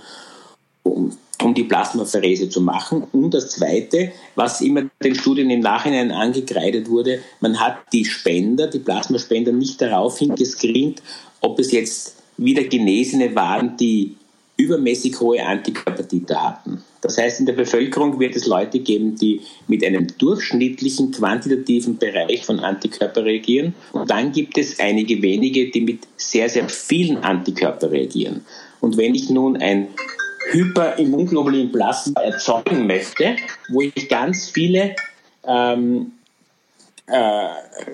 um 0.88 1.12
um 1.44 1.54
die 1.54 1.64
Plasmapherese 1.64 2.50
zu 2.50 2.62
machen. 2.62 3.04
Und 3.12 3.34
das 3.34 3.52
Zweite, 3.52 4.12
was 4.36 4.62
immer 4.62 4.84
den 5.04 5.16
Studien 5.16 5.50
im 5.50 5.60
Nachhinein 5.60 6.12
angekreidet 6.12 6.90
wurde, 6.90 7.20
man 7.40 7.60
hat 7.60 7.78
die 7.94 8.06
Spender, 8.06 8.68
die 8.68 8.80
Plasmaspender 8.80 9.52
nicht 9.52 9.82
darauf 9.82 10.18
hingescreent, 10.18 11.02
ob 11.42 11.60
es 11.60 11.72
jetzt 11.72 12.16
wieder 12.38 12.64
Genesene 12.64 13.36
waren, 13.36 13.78
die 13.78 14.16
übermäßig 14.58 15.20
hohe 15.20 15.46
Antikörpertiter 15.46 16.42
hatten. 16.42 16.84
Das 17.02 17.20
heißt, 17.20 17.40
in 17.40 17.46
der 17.46 17.54
Bevölkerung 17.54 18.20
wird 18.20 18.36
es 18.36 18.48
Leute 18.48 18.80
geben, 18.80 19.16
die 19.16 19.42
mit 19.68 19.86
einem 19.86 20.08
durchschnittlichen 20.18 21.12
quantitativen 21.12 21.98
Bereich 22.00 22.44
von 22.44 22.60
Antikörper 22.60 23.24
reagieren. 23.24 23.76
Und 23.94 24.10
dann 24.10 24.32
gibt 24.32 24.58
es 24.58 24.80
einige 24.80 25.22
wenige, 25.22 25.70
die 25.70 25.82
mit 25.82 26.00
sehr, 26.18 26.50
sehr 26.50 26.68
vielen 26.70 27.18
Antikörper 27.18 27.92
reagieren. 27.92 28.44
Und 28.82 28.98
wenn 28.98 29.14
ich 29.14 29.30
nun 29.30 29.58
ein 29.58 29.90
Hyperimmunglobulin-Plasma 30.52 32.22
erzeugen 32.22 32.88
möchte, 32.88 33.36
wo 33.70 33.82
ich 33.82 34.10
ganz 34.10 34.50
viele 34.50 34.96
ähm, 35.46 36.14
äh, 37.08 37.48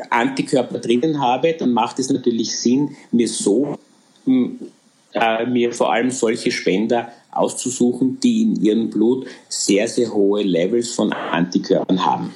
Antikörper 0.10 0.80
drinnen 0.80 1.22
habe, 1.22 1.54
dann 1.54 1.72
macht 1.72 2.00
es 2.00 2.10
natürlich 2.10 2.56
Sinn, 2.58 2.96
mir 3.12 3.28
so 3.28 3.78
äh, 4.26 5.46
mir 5.46 5.72
vor 5.74 5.94
allem 5.94 6.12
solche 6.12 6.52
Spender 6.52 7.12
auszusuchen, 7.32 8.20
die 8.20 8.44
in 8.44 8.56
ihrem 8.64 8.90
Blut 8.90 9.28
sehr, 9.50 9.88
sehr 9.88 10.14
hohe 10.14 10.44
Levels 10.44 10.92
von 10.94 11.14
Antikörpern 11.14 12.04
haben. 12.06 12.34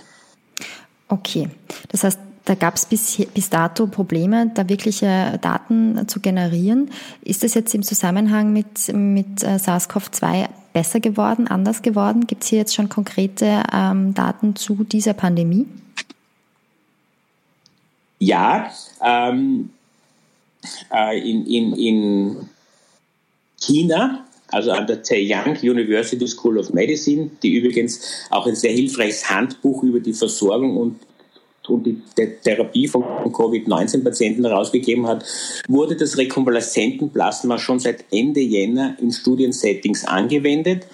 Okay, 1.09 1.49
das 1.89 2.03
heißt, 2.03 2.19
da 2.47 2.55
gab 2.55 2.75
es 2.75 2.85
bis, 2.85 3.17
bis 3.33 3.49
dato 3.49 3.87
Probleme, 3.87 4.51
da 4.53 4.69
wirkliche 4.69 5.37
Daten 5.41 6.07
zu 6.07 6.21
generieren. 6.21 6.91
Ist 7.21 7.43
das 7.43 7.53
jetzt 7.55 7.75
im 7.75 7.83
Zusammenhang 7.83 8.53
mit, 8.53 8.93
mit 8.93 9.43
äh, 9.43 9.57
SARS-CoV-2 9.57 10.47
besser 10.71 11.01
geworden, 11.01 11.47
anders 11.49 11.81
geworden? 11.81 12.25
Gibt 12.25 12.43
es 12.43 12.49
hier 12.49 12.59
jetzt 12.59 12.73
schon 12.73 12.87
konkrete 12.87 13.63
ähm, 13.73 14.13
Daten 14.13 14.55
zu 14.55 14.85
dieser 14.85 15.13
Pandemie? 15.13 15.65
Ja, 18.19 18.71
ähm, 19.03 19.69
äh, 20.93 21.19
in, 21.19 21.45
in, 21.45 21.73
in 21.73 22.49
China 23.59 24.23
also 24.49 24.71
an 24.71 24.87
der 24.87 25.03
Zhejiang 25.03 25.57
University 25.61 26.25
School 26.25 26.57
of 26.57 26.73
Medicine, 26.73 27.31
die 27.43 27.55
übrigens 27.55 28.25
auch 28.29 28.47
ein 28.47 28.55
sehr 28.55 28.71
hilfreiches 28.71 29.29
Handbuch 29.29 29.83
über 29.83 29.99
die 29.99 30.13
Versorgung 30.13 30.77
und 30.77 30.95
und 31.69 31.85
die 31.85 32.01
Therapie 32.43 32.87
von 32.87 33.03
Covid-19-Patienten 33.03 34.45
herausgegeben 34.45 35.07
hat, 35.07 35.25
wurde 35.67 35.95
das 35.95 36.17
Rekonvaleszentenplasma 36.17 37.57
schon 37.57 37.79
seit 37.79 38.05
Ende 38.11 38.41
Jänner 38.41 38.97
in 39.01 39.11
Studiensettings 39.11 40.05
angewendet. 40.05 40.87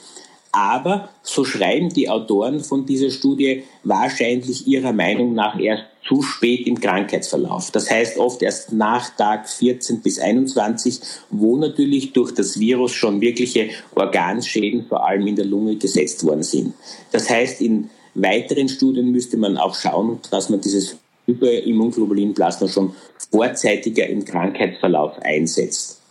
Aber, 0.55 1.09
so 1.23 1.43
schreiben 1.43 1.89
die 1.89 2.09
Autoren 2.09 2.59
von 2.59 2.85
dieser 2.85 3.09
Studie, 3.09 3.63
wahrscheinlich 3.83 4.67
ihrer 4.67 4.93
Meinung 4.93 5.33
nach 5.33 5.59
erst 5.59 5.85
zu 6.07 6.21
spät 6.21 6.67
im 6.67 6.79
Krankheitsverlauf. 6.79 7.71
Das 7.71 7.89
heißt 7.89 8.19
oft 8.19 8.41
erst 8.43 8.71
nach 8.71 9.09
Tag 9.15 9.49
14 9.49 10.01
bis 10.01 10.19
21, 10.19 10.99
wo 11.31 11.57
natürlich 11.57 12.13
durch 12.13 12.33
das 12.33 12.59
Virus 12.59 12.91
schon 12.91 13.21
wirkliche 13.21 13.69
Organschäden 13.95 14.85
vor 14.87 15.07
allem 15.07 15.25
in 15.25 15.35
der 15.35 15.45
Lunge 15.45 15.77
gesetzt 15.77 16.23
worden 16.23 16.43
sind. 16.43 16.73
Das 17.11 17.29
heißt, 17.29 17.61
in 17.61 17.89
weiteren 18.15 18.69
Studien 18.69 19.11
müsste 19.11 19.37
man 19.37 19.57
auch 19.57 19.75
schauen, 19.75 20.19
dass 20.31 20.49
man 20.49 20.61
dieses 20.61 20.97
Hyperimmunglobulin-Plasma 21.25 22.67
schon 22.67 22.93
vorzeitiger 23.31 24.07
im 24.07 24.25
Krankheitsverlauf 24.25 25.19
einsetzt. 25.21 26.01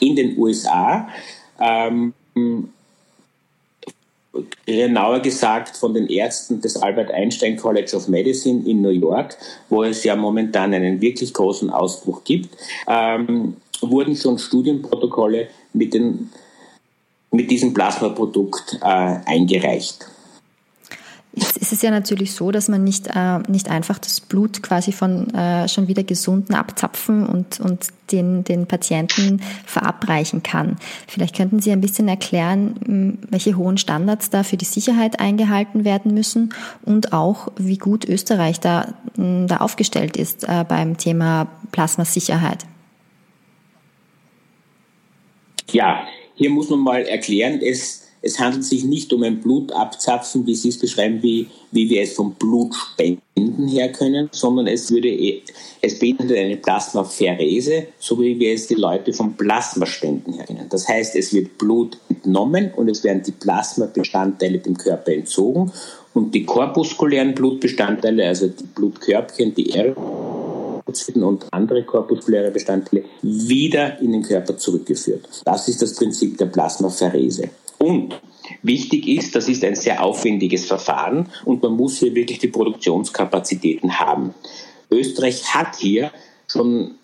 In 0.00 0.14
den 0.14 0.38
USA, 0.38 1.08
ähm, 1.58 2.12
genauer 4.66 5.20
gesagt 5.20 5.76
von 5.76 5.94
den 5.94 6.08
Ärzten 6.08 6.60
des 6.60 6.76
Albert 6.76 7.10
Einstein 7.10 7.56
College 7.56 7.96
of 7.96 8.08
Medicine 8.08 8.68
in 8.68 8.82
New 8.82 8.90
York, 8.90 9.36
wo 9.68 9.82
es 9.82 10.04
ja 10.04 10.14
momentan 10.14 10.74
einen 10.74 11.00
wirklich 11.00 11.32
großen 11.32 11.70
Ausbruch 11.70 12.24
gibt, 12.24 12.50
ähm, 12.86 13.56
wurden 13.80 14.16
schon 14.16 14.38
Studienprotokolle 14.38 15.48
mit, 15.72 15.94
den, 15.94 16.30
mit 17.30 17.50
diesem 17.50 17.72
Plasmaprodukt 17.72 18.78
äh, 18.82 18.86
eingereicht. 19.24 20.06
Jetzt 21.38 21.58
ist 21.58 21.70
es 21.70 21.82
ja 21.82 21.90
natürlich 21.90 22.32
so, 22.32 22.50
dass 22.50 22.68
man 22.68 22.82
nicht, 22.82 23.08
äh, 23.14 23.40
nicht 23.46 23.68
einfach 23.68 23.98
das 23.98 24.22
Blut 24.22 24.62
quasi 24.62 24.90
von 24.90 25.28
äh, 25.34 25.68
schon 25.68 25.86
wieder 25.86 26.02
Gesunden 26.02 26.54
abzapfen 26.54 27.26
und, 27.26 27.60
und 27.60 27.88
den, 28.10 28.42
den 28.42 28.66
Patienten 28.66 29.42
verabreichen 29.66 30.42
kann. 30.42 30.76
Vielleicht 31.06 31.36
könnten 31.36 31.60
Sie 31.60 31.72
ein 31.72 31.82
bisschen 31.82 32.08
erklären, 32.08 33.18
welche 33.28 33.58
hohen 33.58 33.76
Standards 33.76 34.30
da 34.30 34.44
für 34.44 34.56
die 34.56 34.64
Sicherheit 34.64 35.20
eingehalten 35.20 35.84
werden 35.84 36.14
müssen 36.14 36.54
und 36.86 37.12
auch, 37.12 37.52
wie 37.58 37.76
gut 37.76 38.06
Österreich 38.06 38.58
da, 38.58 38.94
da 39.16 39.58
aufgestellt 39.58 40.16
ist 40.16 40.44
äh, 40.44 40.64
beim 40.66 40.96
Thema 40.96 41.48
Plasmasicherheit. 41.70 42.64
Ja, 45.70 46.06
hier 46.34 46.48
muss 46.48 46.70
man 46.70 46.80
mal 46.80 47.02
erklären, 47.02 47.60
es 47.62 48.05
es 48.26 48.40
handelt 48.40 48.64
sich 48.64 48.84
nicht 48.84 49.12
um 49.12 49.22
ein 49.22 49.40
Blutabzapfen, 49.40 50.44
wie 50.46 50.56
Sie 50.56 50.70
es 50.70 50.78
beschreiben, 50.78 51.22
wie, 51.22 51.46
wie 51.70 51.88
wir 51.88 52.02
es 52.02 52.14
vom 52.14 52.34
Blutspenden 52.34 53.68
her 53.68 53.92
können, 53.92 54.28
sondern 54.32 54.66
es 54.66 54.90
würde, 54.90 55.08
eh, 55.08 55.42
es 55.80 55.98
beinhaltet 55.98 56.36
eine 56.36 56.56
Plasmapherese, 56.56 57.86
so 58.00 58.20
wie 58.20 58.38
wir 58.38 58.52
es 58.52 58.66
die 58.66 58.74
Leute 58.74 59.12
vom 59.12 59.34
Plasmaspenden 59.34 60.34
her 60.34 60.44
kennen. 60.44 60.66
Das 60.68 60.88
heißt, 60.88 61.14
es 61.14 61.32
wird 61.32 61.56
Blut 61.56 61.98
entnommen 62.08 62.72
und 62.74 62.88
es 62.88 63.04
werden 63.04 63.22
die 63.22 63.32
Plasmabestandteile 63.32 64.58
dem 64.58 64.76
Körper 64.76 65.12
entzogen 65.12 65.70
und 66.12 66.34
die 66.34 66.44
korpuskulären 66.44 67.34
Blutbestandteile, 67.34 68.26
also 68.26 68.48
die 68.48 68.64
Blutkörbchen, 68.64 69.54
die 69.54 69.70
Erythrozyten 69.70 71.22
und 71.22 71.46
andere 71.52 71.84
korpuskuläre 71.84 72.50
Bestandteile 72.50 73.04
wieder 73.22 74.00
in 74.00 74.12
den 74.12 74.22
Körper 74.22 74.56
zurückgeführt. 74.56 75.28
Das 75.44 75.68
ist 75.68 75.80
das 75.80 75.94
Prinzip 75.94 76.36
der 76.38 76.46
Plasmapherese. 76.46 77.50
Und 77.78 78.20
wichtig 78.62 79.08
ist, 79.08 79.34
das 79.34 79.48
ist 79.48 79.64
ein 79.64 79.74
sehr 79.74 80.02
aufwendiges 80.02 80.66
Verfahren 80.66 81.28
und 81.44 81.62
man 81.62 81.72
muss 81.72 81.98
hier 81.98 82.14
wirklich 82.14 82.38
die 82.38 82.48
Produktionskapazitäten 82.48 83.98
haben. 83.98 84.34
Österreich 84.90 85.54
hat 85.54 85.76
hier 85.76 86.10
schon 86.48 86.94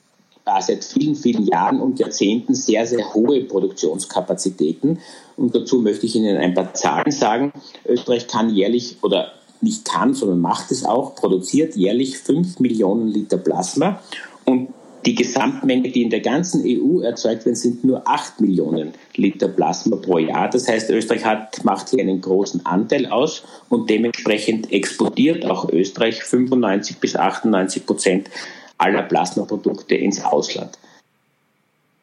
seit 0.61 0.85
vielen, 0.85 1.14
vielen 1.14 1.47
Jahren 1.47 1.81
und 1.81 1.99
Jahrzehnten 1.99 2.55
sehr, 2.55 2.87
sehr 2.87 3.14
hohe 3.14 3.45
Produktionskapazitäten. 3.45 4.99
Und 5.37 5.55
dazu 5.55 5.81
möchte 5.81 6.07
ich 6.07 6.17
Ihnen 6.17 6.37
ein 6.37 6.55
paar 6.55 6.75
Zahlen 6.75 7.12
sagen. 7.12 7.52
Österreich 7.87 8.26
kann 8.26 8.55
jährlich 8.55 8.97
oder 9.02 9.33
nicht 9.61 9.85
kann, 9.85 10.14
sondern 10.14 10.41
macht 10.41 10.73
es 10.73 10.85
auch, 10.85 11.14
produziert 11.14 11.76
jährlich 11.76 12.19
5 12.19 12.59
Millionen 12.59 13.09
Liter 13.09 13.37
Plasma 13.37 14.00
und 14.45 14.69
die 15.04 15.14
Gesamtmenge, 15.14 15.90
die 15.90 16.02
in 16.02 16.11
der 16.11 16.21
ganzen 16.21 16.62
EU 16.64 17.00
erzeugt 17.00 17.44
wird, 17.44 17.56
sind 17.56 17.85
nur 17.85 18.06
8 18.06 18.40
Millionen 18.40 18.92
Liter 19.16 19.49
Plasma 19.49 19.97
pro 19.97 20.18
Jahr. 20.18 20.49
Das 20.49 20.68
heißt, 20.68 20.90
Österreich 20.90 21.25
hat, 21.25 21.64
macht 21.64 21.90
hier 21.90 22.00
einen 22.00 22.21
großen 22.21 22.64
Anteil 22.64 23.06
aus 23.06 23.42
und 23.68 23.90
dementsprechend 23.90 24.73
exportiert 24.73 25.44
auch 25.44 25.68
Österreich 25.71 26.23
95 26.23 26.99
bis 26.99 27.16
98 27.16 27.87
Prozent 27.87 28.30
aller 28.78 29.02
Plasmaprodukte 29.02 29.94
ins 29.94 30.25
Ausland. 30.25 30.78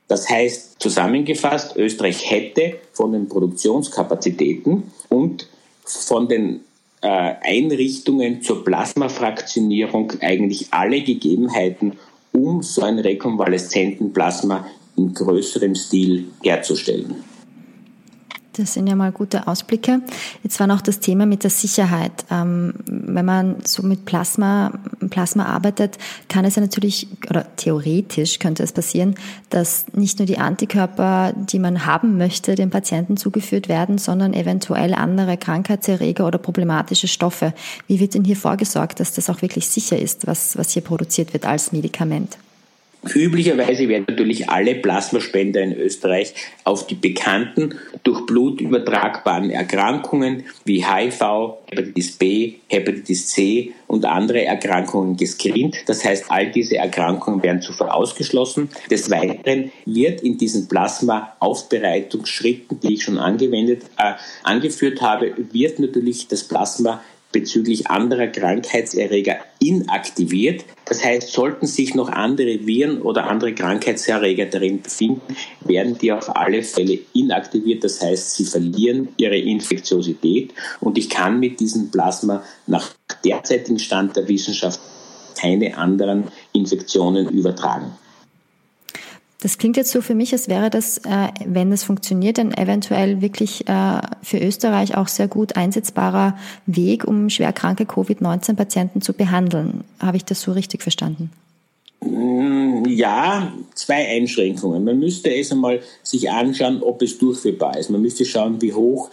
Das 0.08 0.27
heißt, 0.29 0.77
zusammengefasst, 0.79 1.77
Österreich 1.77 2.29
hätte 2.29 2.75
von 2.94 3.12
den 3.12 3.29
Produktionskapazitäten 3.29 4.91
und 5.10 5.48
von 5.86 6.27
den 6.27 6.62
äh, 7.01 7.36
Einrichtungen 7.41 8.41
zur 8.41 8.65
Plasmafraktionierung 8.65 10.13
eigentlich 10.22 10.68
alle 10.72 11.01
Gegebenheiten, 11.01 11.98
um 12.43 12.63
so 12.63 12.81
ein 12.81 13.00
rekonvaleszenten 13.00 14.13
Plasma 14.13 14.65
in 14.96 15.13
größerem 15.13 15.75
Stil 15.75 16.25
herzustellen. 16.43 17.29
Das 18.60 18.74
sind 18.74 18.88
ja 18.88 18.96
mal 18.96 19.13
gute 19.13 19.48
Ausblicke. 19.48 20.01
Jetzt 20.44 20.60
war 20.60 20.68
noch 20.68 20.82
das 20.82 21.00
Thema 21.00 21.25
mit 21.25 21.44
der 21.44 21.50
Sicherheit. 21.50 22.12
Ähm, 22.30 22.74
wenn 22.88 23.24
man 23.24 23.56
so 23.63 23.84
mit 23.84 24.04
Plasma, 24.04 24.74
Plasma 25.10 25.46
arbeitet, 25.46 25.98
kann 26.28 26.44
es 26.44 26.56
ja 26.56 26.62
natürlich, 26.62 27.08
oder 27.30 27.46
theoretisch 27.56 28.38
könnte 28.39 28.63
es 28.63 28.74
passieren, 28.74 29.16
dass 29.50 29.86
nicht 29.94 30.20
nur 30.20 30.25
die 30.25 30.39
Antikörper, 30.39 31.34
die 31.34 31.58
man 31.60 31.86
haben 31.86 32.18
möchte, 32.18 32.56
dem 32.56 32.70
Patienten 32.70 33.16
zugeführt 33.16 33.70
werden, 33.70 33.98
sondern 33.98 34.34
eventuell 34.34 34.94
andere 34.94 35.38
Krankheitserreger 35.38 36.28
oder 36.28 36.38
problematische 36.38 37.08
Stoffe. 37.08 37.54
Wie 37.88 38.01
wird 38.01 38.13
denn 38.13 38.25
hier 38.25 38.36
vorgesorgt, 38.36 39.00
dass 39.00 39.13
das 39.13 39.30
auch 39.30 39.42
wirklich 39.42 39.68
sicher 39.70 39.98
ist, 39.98 40.28
was, 40.28 40.58
was 40.58 40.72
hier 40.72 40.84
produziert 40.84 41.32
wird 41.32 41.46
als 41.46 41.72
Medikament? 41.72 42.38
Üblicherweise 43.15 43.88
werden 43.88 44.03
natürlich 44.10 44.50
alle 44.50 44.75
Plasmaspender 44.75 45.62
in 45.62 45.74
Österreich 45.74 46.34
auf 46.65 46.86
die 46.86 46.96
bekannten 46.96 47.75
durch 48.03 48.25
Blut 48.25 48.60
übertragbaren 48.60 49.51
Erkrankungen 49.51 50.44
wie 50.65 50.86
HIV, 50.86 51.22
Hepatitis 51.70 52.18
B, 52.18 52.56
Hepatitis 52.68 53.29
C 53.29 53.72
und 53.88 54.03
andere 54.03 54.44
Erkrankungen 54.44 55.15
gescreent. 55.15 55.77
Das 55.86 56.03
heißt, 56.03 56.25
all 56.27 56.51
diese 56.51 56.75
Erkrankungen 56.75 57.41
werden 57.41 57.62
zuvor 57.62 57.94
ausgeschlossen. 57.94 58.68
Des 58.91 59.10
Weiteren 59.10 59.72
wird 59.86 60.22
in 60.22 60.38
diesen 60.38 60.68
Plasma-Aufbereitungsschritten, 60.68 62.82
die 62.82 62.96
ich 62.96 63.03
schon 63.03 63.18
angewendet, 63.18 63.84
äh, 63.98 64.15
angeführt 64.44 65.01
habe, 65.01 65.36
wird 65.53 65.79
natürlich 65.79 66.27
das 66.27 66.44
Plasma 66.44 67.01
bezüglich 67.32 67.88
anderer 67.88 68.28
Krankheitserreger 68.28 69.38
inaktiviert. 69.60 70.66
Das 70.86 71.04
heißt, 71.04 71.32
sollten 71.32 71.68
sich 71.68 71.94
noch 71.94 72.10
andere 72.10 72.66
Viren 72.66 73.02
oder 73.02 73.28
andere 73.28 73.54
Krankheitserreger 73.54 74.48
darin 74.48 74.82
befinden, 74.82 75.22
werden 75.62 75.98
die 75.98 76.12
auf 76.12 76.36
alle 76.36 76.64
Fälle 76.64 77.00
inaktiviert. 77.14 77.84
Das 77.84 78.02
heißt, 78.02 78.36
sie 78.36 78.46
verlieren 78.46 79.10
ihre 79.18 79.38
Infektiosität 79.38 80.54
und 80.80 80.98
ich 80.98 81.10
kann 81.10 81.40
mit 81.40 81.60
diesem 81.60 81.92
Plasma 81.92 82.44
nach 82.66 82.92
derzeitigem 83.24 83.78
Stand 83.78 84.16
der 84.16 84.28
Wissenschaft 84.28 84.80
keine 85.40 85.78
anderen 85.78 86.26
Infektionen 86.54 87.30
übertragen. 87.30 87.94
Das 89.41 89.58
klingt 89.58 89.77
jetzt 89.77 89.91
so 89.91 90.01
für 90.01 90.15
mich, 90.15 90.34
als 90.34 90.50
wäre 90.50 90.69
das, 90.69 90.98
äh, 91.00 91.29
wenn 91.46 91.72
es 91.72 91.84
funktioniert, 91.84 92.39
ein 92.39 92.53
eventuell 92.53 93.22
wirklich 93.22 93.67
äh, 93.69 94.01
für 94.22 94.38
Österreich 94.38 94.98
auch 94.98 95.08
sehr 95.08 95.29
gut 95.29 95.55
einsetzbarer 95.55 96.38
Weg, 96.65 97.05
um 97.05 97.29
schwerkranke 97.29 97.86
Covid-19-Patienten 97.86 99.01
zu 99.01 99.13
behandeln. 99.13 99.86
Habe 100.00 100.17
ich 100.17 100.25
das 100.25 100.41
so 100.41 100.51
richtig 100.51 100.84
verstanden? 100.84 101.31
Mm, 102.01 102.84
ja, 102.88 103.53
zwei 103.75 104.10
Einschränkungen. 104.10 104.84
Man 104.84 105.00
müsste 105.00 105.34
es 105.34 105.53
einmal 105.53 105.80
sich 106.04 106.30
anschauen, 106.30 106.84
ob 106.84 107.02
es 107.02 107.17
durchführbar 107.17 107.78
ist. 107.78 107.89
Man 107.89 108.02
müsste 108.02 108.25
schauen, 108.25 108.62
wie 108.62 108.73
hoch 108.73 109.10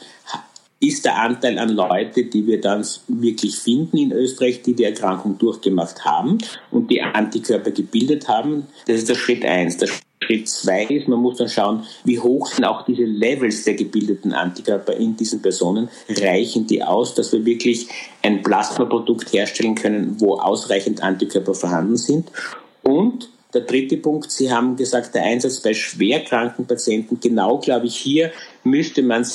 ist 0.80 1.04
der 1.04 1.18
Anteil 1.20 1.58
an 1.58 1.70
Leute, 1.70 2.24
die 2.24 2.46
wir 2.46 2.60
dann 2.60 2.84
wirklich 3.08 3.56
finden 3.56 3.96
in 3.96 4.12
Österreich, 4.12 4.62
die 4.62 4.74
die 4.74 4.84
Erkrankung 4.84 5.38
durchgemacht 5.38 6.04
haben 6.04 6.38
und 6.70 6.90
die 6.90 7.00
Antikörper 7.00 7.70
gebildet 7.70 8.28
haben. 8.28 8.66
Das 8.86 8.98
ist 8.98 9.08
der 9.08 9.14
Schritt 9.14 9.44
eins. 9.44 9.78
Der 9.78 9.88
Schritt 10.22 10.48
zwei 10.48 10.85
ist, 10.85 11.09
man 11.09 11.20
muss 11.20 11.38
dann 11.38 11.48
schauen, 11.48 11.85
wie 12.05 12.18
hoch 12.18 12.46
sind 12.46 12.64
auch 12.64 12.85
diese 12.85 13.05
Levels 13.05 13.64
der 13.64 13.74
gebildeten 13.74 14.33
Antikörper 14.33 14.94
in 14.94 15.16
diesen 15.16 15.42
Personen. 15.42 15.88
Reichen 16.09 16.66
die 16.66 16.83
aus, 16.83 17.14
dass 17.14 17.33
wir 17.33 17.44
wirklich 17.44 17.88
ein 18.22 18.42
Plasmaprodukt 18.42 19.33
herstellen 19.33 19.74
können, 19.74 20.16
wo 20.18 20.37
ausreichend 20.37 21.02
Antikörper 21.02 21.55
vorhanden 21.55 21.96
sind? 21.96 22.31
Und 22.83 23.29
der 23.52 23.62
dritte 23.62 23.96
Punkt, 23.98 24.31
Sie 24.31 24.50
haben 24.50 24.76
gesagt, 24.76 25.14
der 25.14 25.22
Einsatz 25.22 25.61
bei 25.61 25.74
schwerkranken 25.74 26.66
Patienten. 26.66 27.20
Genau, 27.20 27.59
glaube 27.59 27.87
ich, 27.87 27.96
hier 27.96 28.33
müsste 28.64 29.02
man 29.02 29.26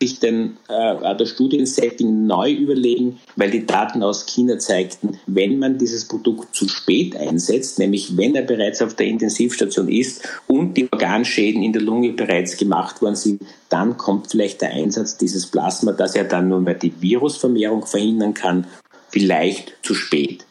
sich 0.00 0.20
den, 0.20 0.58
äh, 0.68 1.16
das 1.16 1.30
Studiensetting 1.30 2.26
neu 2.26 2.52
überlegen, 2.52 3.18
weil 3.36 3.50
die 3.50 3.64
Daten 3.64 4.02
aus 4.02 4.26
China 4.26 4.58
zeigten, 4.58 5.18
wenn 5.26 5.58
man 5.58 5.78
dieses 5.78 6.06
Produkt 6.06 6.54
zu 6.54 6.68
spät 6.68 7.16
einsetzt, 7.16 7.78
nämlich 7.78 8.16
wenn 8.16 8.34
er 8.34 8.42
bereits 8.42 8.82
auf 8.82 8.94
der 8.94 9.06
Intensivstation 9.06 9.88
ist 9.88 10.28
und 10.46 10.76
die 10.76 10.92
Organschäden 10.92 11.62
in 11.62 11.72
der 11.72 11.82
Lunge 11.82 12.12
bereits 12.12 12.58
gemacht 12.58 13.00
worden 13.00 13.16
sind, 13.16 13.42
dann 13.70 13.96
kommt 13.96 14.30
vielleicht 14.30 14.60
der 14.60 14.70
Einsatz 14.70 15.16
dieses 15.16 15.46
Plasma, 15.46 15.92
dass 15.92 16.14
er 16.14 16.24
dann 16.24 16.48
nur 16.48 16.60
mehr 16.60 16.74
die 16.74 16.92
Virusvermehrung 17.00 17.86
verhindern 17.86 18.34
kann, 18.34 18.66
vielleicht 19.08 19.78
zu 19.82 19.94
spät. 19.94 20.44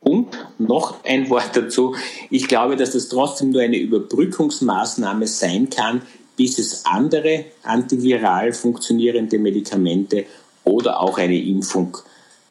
Und 0.00 0.28
noch 0.58 1.04
ein 1.04 1.28
Wort 1.28 1.50
dazu. 1.54 1.94
Ich 2.30 2.48
glaube, 2.48 2.76
dass 2.76 2.92
das 2.92 3.08
trotzdem 3.08 3.50
nur 3.50 3.60
eine 3.60 3.76
Überbrückungsmaßnahme 3.76 5.26
sein 5.26 5.68
kann, 5.68 6.02
bis 6.38 6.58
es 6.58 6.86
andere 6.86 7.44
antiviral 7.64 8.52
funktionierende 8.52 9.38
Medikamente 9.38 10.24
oder 10.64 11.00
auch 11.00 11.18
eine 11.18 11.38
Impfung 11.38 11.98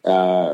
äh, 0.04 0.50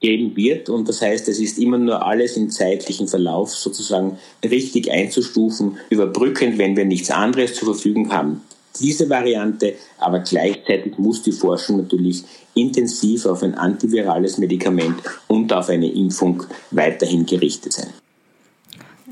geben 0.00 0.36
wird. 0.36 0.68
Und 0.68 0.88
das 0.88 1.02
heißt, 1.02 1.28
es 1.28 1.40
ist 1.40 1.58
immer 1.58 1.78
nur 1.78 2.06
alles 2.06 2.36
im 2.36 2.50
zeitlichen 2.50 3.08
Verlauf 3.08 3.50
sozusagen 3.50 4.18
richtig 4.44 4.90
einzustufen, 4.90 5.78
überbrückend, 5.90 6.56
wenn 6.58 6.76
wir 6.76 6.84
nichts 6.84 7.10
anderes 7.10 7.54
zur 7.54 7.74
Verfügung 7.74 8.12
haben. 8.12 8.42
Diese 8.78 9.08
Variante, 9.10 9.74
aber 9.98 10.20
gleichzeitig 10.20 10.98
muss 10.98 11.22
die 11.22 11.32
Forschung 11.32 11.78
natürlich 11.78 12.22
intensiv 12.54 13.26
auf 13.26 13.42
ein 13.42 13.54
antivirales 13.54 14.38
Medikament 14.38 15.00
und 15.26 15.52
auf 15.52 15.68
eine 15.68 15.90
Impfung 15.90 16.44
weiterhin 16.70 17.26
gerichtet 17.26 17.72
sein. 17.72 17.92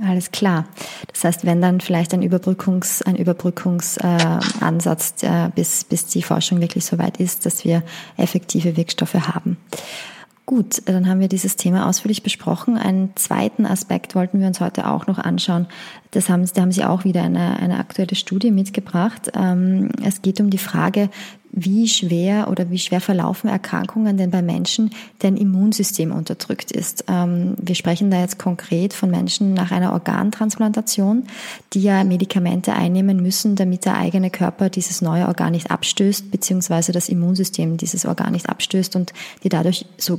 Alles 0.03 0.33
klar. 0.33 0.65
Das 1.13 1.23
heißt, 1.25 1.47
wenn 1.47 1.63
dann 1.63 1.81
vielleicht 1.81 2.13
ein 2.15 2.23
Überbrückungs, 2.23 3.03
ein 3.03 3.17
Überbrückungsansatz, 3.17 5.23
äh, 5.23 5.51
bis, 5.55 5.85
bis 5.85 6.07
die 6.07 6.23
Forschung 6.23 6.61
wirklich 6.61 6.85
so 6.85 6.99
weit 6.99 7.19
ist, 7.19 7.47
dass 7.47 7.65
wir 7.65 7.85
effektive 8.17 8.77
Wirkstoffe 8.77 9.15
haben. 9.15 9.57
Gut, 10.47 10.83
dann 10.85 11.09
haben 11.09 11.21
wir 11.21 11.29
dieses 11.29 11.57
Thema 11.57 11.89
ausführlich 11.89 12.23
besprochen. 12.23 12.77
Einen 12.77 13.17
zweiten 13.17 13.65
Aspekt 13.65 14.15
wollten 14.15 14.41
wir 14.41 14.47
uns 14.47 14.61
heute 14.61 14.91
auch 14.91 15.07
noch 15.07 15.19
anschauen. 15.19 15.67
Das 16.15 16.29
haben, 16.29 16.49
da 16.55 16.63
haben 16.63 16.73
Sie 16.73 16.85
auch 16.85 17.05
wieder 17.05 17.23
eine, 17.23 17.59
eine 17.59 17.79
aktuelle 17.79 18.15
Studie 18.15 18.53
mitgebracht. 18.53 19.33
Ähm, 19.35 19.91
es 20.03 20.23
geht 20.23 20.41
um 20.41 20.49
die 20.49 20.59
Frage, 20.59 21.11
wie 21.51 21.89
schwer 21.89 22.49
oder 22.51 22.71
wie 22.71 22.79
schwer 22.79 23.01
verlaufen 23.01 23.49
Erkrankungen 23.49 24.17
denn 24.17 24.31
bei 24.31 24.43
Menschen, 24.43 24.91
deren 25.23 25.37
Immunsystem 25.37 26.11
unterdrückt 26.11 26.73
ist. 26.73 27.05
Ähm, 27.09 27.55
wir 27.61 27.75
sprechen 27.75 28.11
da 28.11 28.21
jetzt 28.21 28.39
konkret 28.39 28.93
von 28.93 29.11
Menschen 29.11 29.55
nach 29.55 29.71
einer 29.71 29.93
Organtransplantation, 29.93 31.25
die 31.73 31.83
ja 31.83 32.03
Medikamente 32.03 32.75
einnehmen 32.75 33.23
müssen, 33.23 33.55
damit 33.55 33.85
der 33.85 33.97
eigene 33.97 34.31
Körper 34.31 34.69
dieses 34.69 35.01
neue 35.01 35.27
Organ 35.27 35.53
nicht 35.53 35.71
abstößt, 35.71 36.31
beziehungsweise 36.31 36.93
das 36.93 37.09
Immunsystem 37.09 37.77
dieses 37.77 38.05
Organ 38.05 38.33
nicht 38.33 38.49
abstößt 38.49 38.97
und 38.97 39.13
die 39.45 39.49
dadurch 39.49 39.87
so 39.97 40.17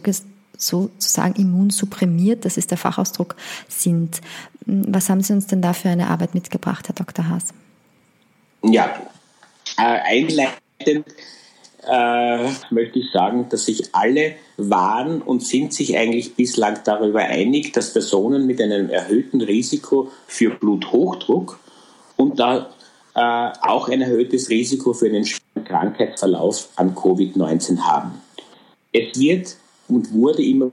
sozusagen 0.57 1.35
immunsupprimiert, 1.35 2.45
das 2.45 2.57
ist 2.57 2.71
der 2.71 2.77
Fachausdruck, 2.77 3.35
sind. 3.67 4.21
Was 4.65 5.09
haben 5.09 5.21
Sie 5.21 5.33
uns 5.33 5.47
denn 5.47 5.61
da 5.61 5.73
für 5.73 5.89
eine 5.89 6.07
Arbeit 6.07 6.33
mitgebracht, 6.33 6.87
Herr 6.87 6.95
Dr. 6.95 7.29
Haas? 7.29 7.53
Ja, 8.63 8.89
äh, 9.77 9.81
einleitend 9.81 11.05
äh, 11.87 12.49
möchte 12.71 12.99
ich 12.99 13.11
sagen, 13.11 13.47
dass 13.49 13.65
sich 13.65 13.93
alle 13.93 14.35
waren 14.57 15.21
und 15.21 15.43
sind 15.43 15.73
sich 15.73 15.97
eigentlich 15.97 16.35
bislang 16.35 16.79
darüber 16.83 17.19
einig, 17.19 17.73
dass 17.73 17.93
Personen 17.93 18.47
mit 18.47 18.61
einem 18.61 18.89
erhöhten 18.89 19.41
Risiko 19.41 20.11
für 20.27 20.49
Bluthochdruck 20.51 21.59
und 22.15 22.39
da 22.39 22.69
äh, 23.13 23.19
auch 23.61 23.89
ein 23.89 24.01
erhöhtes 24.01 24.49
Risiko 24.49 24.93
für 24.93 25.07
einen 25.07 25.25
schweren 25.25 25.63
Krankheitsverlauf 25.63 26.69
an 26.75 26.95
Covid-19 26.95 27.79
haben. 27.79 28.21
Es 28.91 29.19
wird 29.19 29.55
und 29.87 30.13
wurde 30.13 30.43
immer 30.43 30.71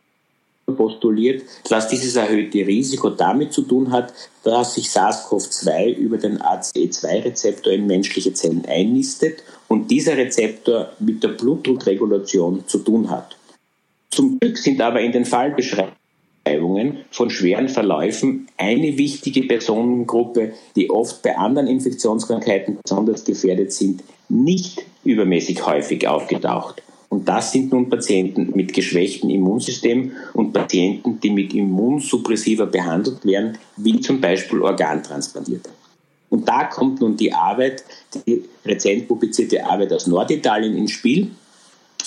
postuliert, 0.76 1.42
dass 1.68 1.88
dieses 1.88 2.16
erhöhte 2.16 2.66
Risiko 2.66 3.10
damit 3.10 3.52
zu 3.52 3.62
tun 3.62 3.90
hat, 3.90 4.12
dass 4.44 4.74
sich 4.74 4.86
SARS-CoV-2 4.88 5.94
über 5.94 6.18
den 6.18 6.38
ACE2-Rezeptor 6.38 7.72
in 7.72 7.86
menschliche 7.86 8.32
Zellen 8.32 8.64
einnistet 8.66 9.42
und 9.68 9.90
dieser 9.90 10.16
Rezeptor 10.16 10.92
mit 10.98 11.22
der 11.22 11.28
Blutdruckregulation 11.28 12.64
zu 12.66 12.78
tun 12.78 13.10
hat. 13.10 13.36
Zum 14.10 14.38
Glück 14.38 14.58
sind 14.58 14.80
aber 14.80 15.00
in 15.00 15.12
den 15.12 15.24
Fallbeschreibungen 15.24 16.98
von 17.10 17.30
schweren 17.30 17.68
Verläufen 17.68 18.48
eine 18.56 18.98
wichtige 18.98 19.42
Personengruppe, 19.44 20.52
die 20.76 20.90
oft 20.90 21.22
bei 21.22 21.36
anderen 21.36 21.66
Infektionskrankheiten 21.66 22.78
besonders 22.82 23.24
gefährdet 23.24 23.72
sind, 23.72 24.02
nicht 24.28 24.84
übermäßig 25.04 25.66
häufig 25.66 26.06
aufgetaucht. 26.06 26.82
Und 27.12 27.28
das 27.28 27.52
sind 27.52 27.70
nun 27.70 27.90
Patienten 27.90 28.52
mit 28.54 28.72
geschwächtem 28.72 29.28
Immunsystem 29.28 30.12
und 30.32 30.54
Patienten, 30.54 31.20
die 31.20 31.28
mit 31.28 31.52
Immunsuppressiva 31.52 32.64
behandelt 32.64 33.22
werden, 33.26 33.58
wie 33.76 34.00
zum 34.00 34.18
Beispiel 34.18 34.62
Organtransplantierte. 34.62 35.68
Und 36.30 36.48
da 36.48 36.64
kommt 36.64 37.02
nun 37.02 37.14
die 37.18 37.30
Arbeit, 37.30 37.84
die 38.14 38.42
rezent 38.64 39.08
publizierte 39.08 39.62
Arbeit 39.62 39.92
aus 39.92 40.06
Norditalien 40.06 40.74
ins 40.74 40.92
Spiel. 40.92 41.32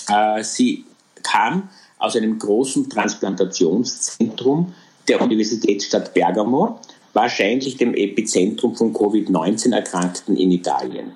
Äh, 0.10 0.44
sie 0.44 0.86
kam 1.22 1.70
aus 2.00 2.16
einem 2.16 2.40
großen 2.40 2.90
Transplantationszentrum 2.90 4.74
der 5.08 5.22
Universitätsstadt 5.22 6.16
Bergamo, 6.16 6.80
wahrscheinlich 7.14 7.78
dem 7.78 7.94
Epizentrum 7.94 8.76
von 8.76 8.92
Covid-19-Erkrankten 8.92 10.36
in 10.36 10.50
Italien. 10.50 11.12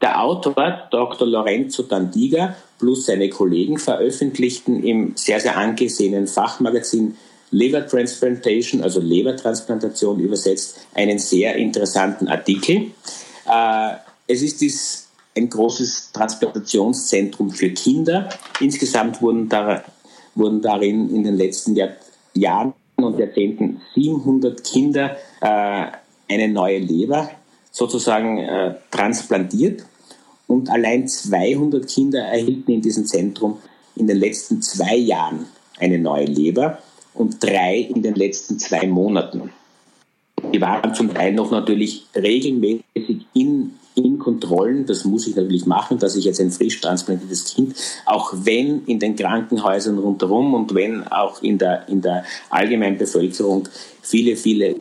Der 0.00 0.22
Autor 0.22 0.88
Dr. 0.90 1.26
Lorenzo 1.26 1.82
Dandiga 1.82 2.56
plus 2.78 3.06
seine 3.06 3.28
Kollegen 3.28 3.78
veröffentlichten 3.78 4.82
im 4.82 5.12
sehr, 5.14 5.40
sehr 5.40 5.58
angesehenen 5.58 6.26
Fachmagazin 6.26 7.16
Liver 7.50 7.86
Transplantation, 7.86 8.82
also 8.82 9.00
Lebertransplantation 9.00 10.20
übersetzt, 10.20 10.86
einen 10.94 11.18
sehr 11.18 11.56
interessanten 11.56 12.28
Artikel. 12.28 12.92
Äh, 13.46 13.94
es 14.26 14.42
ist 14.42 14.60
dies 14.60 15.08
ein 15.36 15.50
großes 15.50 16.12
Transplantationszentrum 16.12 17.50
für 17.50 17.70
Kinder. 17.70 18.28
Insgesamt 18.60 19.20
wurden, 19.20 19.48
da, 19.48 19.82
wurden 20.34 20.62
darin 20.62 21.14
in 21.14 21.24
den 21.24 21.36
letzten 21.36 21.74
Jahr, 21.74 21.90
Jahren 22.34 22.72
und 22.96 23.18
Jahrzehnten 23.18 23.80
700 23.94 24.62
Kinder 24.64 25.16
äh, 25.40 25.86
eine 26.28 26.48
neue 26.48 26.78
Leber 26.78 27.30
sozusagen 27.72 28.38
äh, 28.38 28.74
transplantiert 28.90 29.84
und 30.50 30.68
allein 30.68 31.06
200 31.06 31.86
Kinder 31.86 32.22
erhielten 32.22 32.72
in 32.72 32.82
diesem 32.82 33.06
Zentrum 33.06 33.58
in 33.94 34.08
den 34.08 34.16
letzten 34.16 34.60
zwei 34.62 34.96
Jahren 34.96 35.46
eine 35.78 35.96
neue 35.96 36.24
Leber 36.24 36.78
und 37.14 37.40
drei 37.40 37.78
in 37.78 38.02
den 38.02 38.16
letzten 38.16 38.58
zwei 38.58 38.88
Monaten. 38.88 39.52
Die 40.52 40.60
waren 40.60 40.92
zum 40.94 41.14
Teil 41.14 41.34
noch 41.34 41.52
natürlich 41.52 42.06
regelmäßig 42.16 43.26
in, 43.32 43.74
in 43.94 44.18
Kontrollen. 44.18 44.86
Das 44.86 45.04
muss 45.04 45.28
ich 45.28 45.36
natürlich 45.36 45.66
machen, 45.66 46.00
dass 46.00 46.16
ich 46.16 46.24
jetzt 46.24 46.40
ein 46.40 46.50
frisch 46.50 46.80
transplantiertes 46.80 47.54
Kind, 47.54 47.76
auch 48.06 48.32
wenn 48.34 48.84
in 48.86 48.98
den 48.98 49.14
Krankenhäusern 49.14 49.98
rundherum 49.98 50.54
und 50.54 50.74
wenn 50.74 51.06
auch 51.06 51.42
in 51.42 51.58
der, 51.58 51.88
in 51.88 52.00
der 52.00 52.24
allgemeinen 52.48 52.98
Bevölkerung 52.98 53.68
viele, 54.02 54.34
viele 54.34 54.76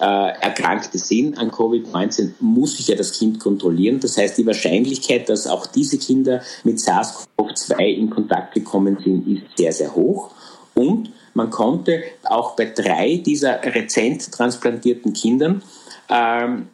äh, 0.00 0.04
Erkrankte 0.04 0.98
sind 0.98 1.38
an 1.38 1.50
Covid-19, 1.50 2.34
muss 2.40 2.78
ich 2.78 2.88
ja 2.88 2.96
das 2.96 3.18
Kind 3.18 3.40
kontrollieren. 3.40 4.00
Das 4.00 4.16
heißt, 4.16 4.38
die 4.38 4.46
Wahrscheinlichkeit, 4.46 5.28
dass 5.28 5.46
auch 5.46 5.66
diese 5.66 5.98
Kinder 5.98 6.42
mit 6.64 6.78
SARS-CoV-2 6.78 7.80
in 7.84 8.10
Kontakt 8.10 8.54
gekommen 8.54 8.98
sind, 9.02 9.26
ist 9.26 9.56
sehr, 9.56 9.72
sehr 9.72 9.94
hoch. 9.94 10.30
Und 10.74 11.10
man 11.34 11.50
konnte 11.50 12.02
auch 12.24 12.56
bei 12.56 12.66
drei 12.66 13.16
dieser 13.24 13.62
rezent 13.62 14.30
transplantierten 14.32 15.12
Kindern 15.12 15.62
ähm, 16.08 16.68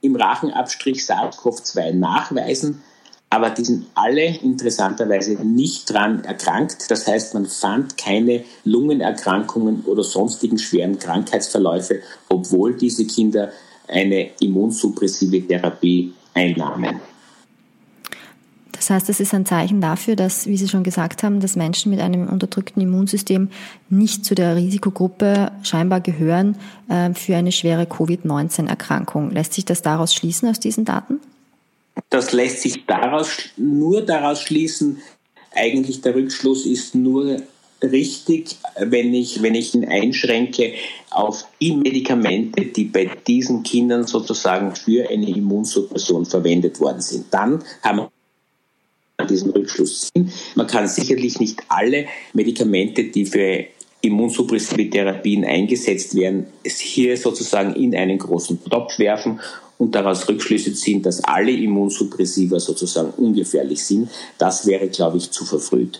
im 0.00 0.16
Rachenabstrich 0.16 1.04
SARS-CoV-2 1.04 1.92
nachweisen, 1.92 2.82
aber 3.30 3.50
die 3.50 3.64
sind 3.64 3.86
alle 3.94 4.26
interessanterweise 4.42 5.34
nicht 5.34 5.88
dran 5.88 6.24
erkrankt. 6.24 6.90
Das 6.90 7.06
heißt, 7.06 7.34
man 7.34 7.46
fand 7.46 7.96
keine 7.96 8.44
Lungenerkrankungen 8.64 9.84
oder 9.84 10.02
sonstigen 10.02 10.58
schweren 10.58 10.98
Krankheitsverläufe, 10.98 12.00
obwohl 12.28 12.74
diese 12.74 13.06
Kinder 13.06 13.52
eine 13.86 14.30
immunsuppressive 14.40 15.46
Therapie 15.46 16.12
einnahmen. 16.34 17.00
Das 18.72 18.90
heißt, 18.90 19.10
es 19.10 19.20
ist 19.20 19.34
ein 19.34 19.46
Zeichen 19.46 19.80
dafür, 19.80 20.16
dass, 20.16 20.46
wie 20.46 20.56
Sie 20.56 20.66
schon 20.66 20.82
gesagt 20.82 21.22
haben, 21.22 21.38
dass 21.38 21.54
Menschen 21.54 21.90
mit 21.90 22.00
einem 22.00 22.28
unterdrückten 22.28 22.82
Immunsystem 22.82 23.50
nicht 23.90 24.24
zu 24.24 24.34
der 24.34 24.56
Risikogruppe 24.56 25.52
scheinbar 25.62 26.00
gehören 26.00 26.56
äh, 26.88 27.12
für 27.12 27.36
eine 27.36 27.52
schwere 27.52 27.86
Covid-19-Erkrankung. 27.86 29.30
Lässt 29.30 29.52
sich 29.52 29.66
das 29.66 29.82
daraus 29.82 30.14
schließen 30.14 30.48
aus 30.48 30.58
diesen 30.58 30.86
Daten? 30.86 31.20
Das 32.08 32.32
lässt 32.32 32.62
sich 32.62 32.86
daraus, 32.86 33.28
nur 33.56 34.02
daraus 34.02 34.42
schließen, 34.42 35.00
eigentlich 35.52 36.00
der 36.00 36.14
Rückschluss 36.14 36.66
ist 36.66 36.94
nur 36.94 37.42
richtig, 37.82 38.56
wenn 38.78 39.14
ich, 39.14 39.42
wenn 39.42 39.54
ich 39.54 39.74
ihn 39.74 39.84
einschränke 39.86 40.74
auf 41.10 41.46
die 41.60 41.74
Medikamente, 41.74 42.66
die 42.66 42.84
bei 42.84 43.10
diesen 43.26 43.62
Kindern 43.62 44.06
sozusagen 44.06 44.74
für 44.74 45.08
eine 45.08 45.28
Immunsuppression 45.28 46.26
verwendet 46.26 46.80
worden 46.80 47.00
sind. 47.00 47.26
Dann 47.30 47.64
haben 47.82 48.08
wir 49.18 49.26
diesen 49.26 49.50
Rückschluss. 49.50 50.10
Man 50.54 50.66
kann 50.66 50.88
sicherlich 50.88 51.40
nicht 51.40 51.60
alle 51.68 52.06
Medikamente, 52.32 53.04
die 53.04 53.26
für 53.26 53.64
immunsuppressive 54.02 54.88
Therapien 54.88 55.44
eingesetzt 55.44 56.14
werden, 56.14 56.46
hier 56.64 57.16
sozusagen 57.16 57.74
in 57.74 57.94
einen 57.94 58.18
großen 58.18 58.62
Topf 58.64 58.98
werfen 58.98 59.40
und 59.80 59.94
daraus 59.94 60.28
Rückschlüsse 60.28 60.74
ziehen, 60.74 61.00
dass 61.00 61.24
alle 61.24 61.52
Immunsuppressiva 61.52 62.60
sozusagen 62.60 63.12
ungefährlich 63.16 63.82
sind, 63.82 64.10
das 64.36 64.66
wäre, 64.66 64.88
glaube 64.88 65.16
ich, 65.16 65.30
zu 65.30 65.46
verfrüht. 65.46 65.98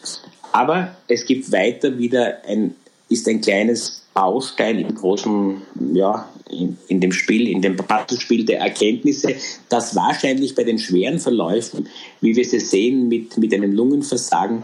Aber 0.52 0.96
es 1.08 1.24
gibt 1.24 1.50
weiter 1.50 1.96
wieder 1.96 2.44
ein, 2.46 2.74
ist 3.08 3.26
ein 3.26 3.40
kleines 3.40 4.02
Baustein 4.12 4.78
im 4.80 4.94
großen, 4.94 5.62
ja, 5.94 6.28
in, 6.50 6.76
in 6.88 7.00
dem 7.00 7.10
Spiel, 7.10 7.48
in 7.48 7.62
dem 7.62 7.76
Puzzlespiel 7.76 8.44
der 8.44 8.60
Erkenntnisse, 8.60 9.36
dass 9.70 9.96
wahrscheinlich 9.96 10.54
bei 10.54 10.64
den 10.64 10.78
schweren 10.78 11.18
Verläufen, 11.18 11.88
wie 12.20 12.36
wir 12.36 12.44
sie 12.44 12.60
sehen 12.60 13.08
mit, 13.08 13.38
mit 13.38 13.54
einem 13.54 13.72
Lungenversagen, 13.72 14.62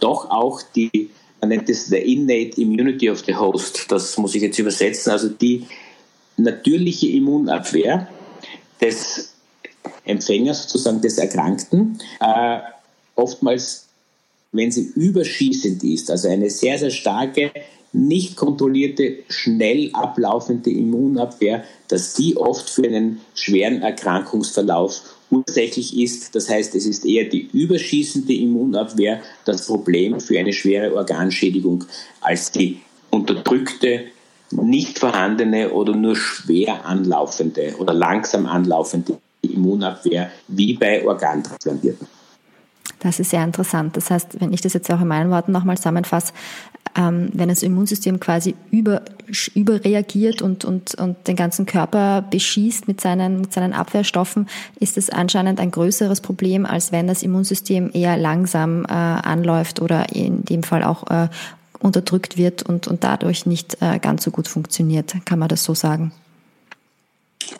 doch 0.00 0.28
auch 0.28 0.60
die, 0.74 1.10
man 1.40 1.50
nennt 1.50 1.68
es 1.70 1.86
the 1.86 1.98
innate 1.98 2.60
immunity 2.60 3.08
of 3.10 3.22
the 3.26 3.36
host, 3.36 3.86
das 3.90 4.18
muss 4.18 4.34
ich 4.34 4.42
jetzt 4.42 4.58
übersetzen, 4.58 5.12
also 5.12 5.28
die 5.28 5.66
natürliche 6.36 7.06
Immunabwehr, 7.10 8.08
des 8.80 9.32
Empfängers, 10.04 10.64
sozusagen 10.64 11.00
des 11.00 11.18
Erkrankten, 11.18 11.98
äh, 12.20 12.58
oftmals, 13.14 13.86
wenn 14.52 14.70
sie 14.70 14.92
überschießend 14.94 15.82
ist, 15.84 16.10
also 16.10 16.28
eine 16.28 16.50
sehr, 16.50 16.78
sehr 16.78 16.90
starke, 16.90 17.52
nicht 17.92 18.36
kontrollierte, 18.36 19.18
schnell 19.28 19.90
ablaufende 19.92 20.70
Immunabwehr, 20.70 21.64
dass 21.88 22.14
die 22.14 22.36
oft 22.36 22.68
für 22.68 22.84
einen 22.84 23.20
schweren 23.34 23.82
Erkrankungsverlauf 23.82 25.02
ursächlich 25.30 25.96
ist. 25.98 26.34
Das 26.34 26.48
heißt, 26.48 26.74
es 26.74 26.86
ist 26.86 27.04
eher 27.04 27.24
die 27.24 27.48
überschießende 27.52 28.34
Immunabwehr 28.34 29.22
das 29.44 29.66
Problem 29.66 30.20
für 30.20 30.38
eine 30.38 30.52
schwere 30.52 30.94
Organschädigung 30.94 31.84
als 32.20 32.52
die 32.52 32.80
unterdrückte 33.10 34.04
nicht 34.50 34.98
vorhandene 34.98 35.70
oder 35.70 35.94
nur 35.94 36.16
schwer 36.16 36.84
anlaufende 36.84 37.74
oder 37.78 37.92
langsam 37.92 38.46
anlaufende 38.46 39.18
Immunabwehr 39.42 40.30
wie 40.48 40.74
bei 40.74 41.06
Organtransplantierten. 41.06 42.06
Das 43.00 43.20
ist 43.20 43.30
sehr 43.30 43.44
interessant. 43.44 43.96
Das 43.96 44.10
heißt, 44.10 44.40
wenn 44.40 44.52
ich 44.52 44.62
das 44.62 44.72
jetzt 44.72 44.90
auch 44.90 45.00
in 45.00 45.08
meinen 45.08 45.30
Worten 45.30 45.52
nochmal 45.52 45.76
zusammenfasse, 45.76 46.32
ähm, 46.96 47.28
wenn 47.34 47.48
das 47.48 47.62
Immunsystem 47.62 48.20
quasi 48.20 48.54
über, 48.70 49.02
überreagiert 49.54 50.40
und, 50.40 50.64
und, 50.64 50.94
und 50.94 51.28
den 51.28 51.36
ganzen 51.36 51.66
Körper 51.66 52.22
beschießt 52.22 52.88
mit 52.88 53.00
seinen, 53.00 53.42
mit 53.42 53.52
seinen 53.52 53.74
Abwehrstoffen, 53.74 54.48
ist 54.80 54.96
es 54.96 55.10
anscheinend 55.10 55.60
ein 55.60 55.70
größeres 55.70 56.20
Problem, 56.20 56.64
als 56.64 56.92
wenn 56.92 57.06
das 57.06 57.22
Immunsystem 57.22 57.90
eher 57.92 58.16
langsam 58.16 58.84
äh, 58.84 58.92
anläuft 58.92 59.80
oder 59.80 60.14
in 60.14 60.44
dem 60.44 60.62
Fall 60.62 60.82
auch 60.82 61.08
äh, 61.10 61.28
unterdrückt 61.78 62.36
wird 62.36 62.62
und, 62.62 62.86
und 62.88 63.04
dadurch 63.04 63.46
nicht 63.46 63.78
äh, 63.80 63.98
ganz 63.98 64.24
so 64.24 64.30
gut 64.30 64.48
funktioniert. 64.48 65.14
Kann 65.24 65.38
man 65.38 65.48
das 65.48 65.64
so 65.64 65.74
sagen? 65.74 66.12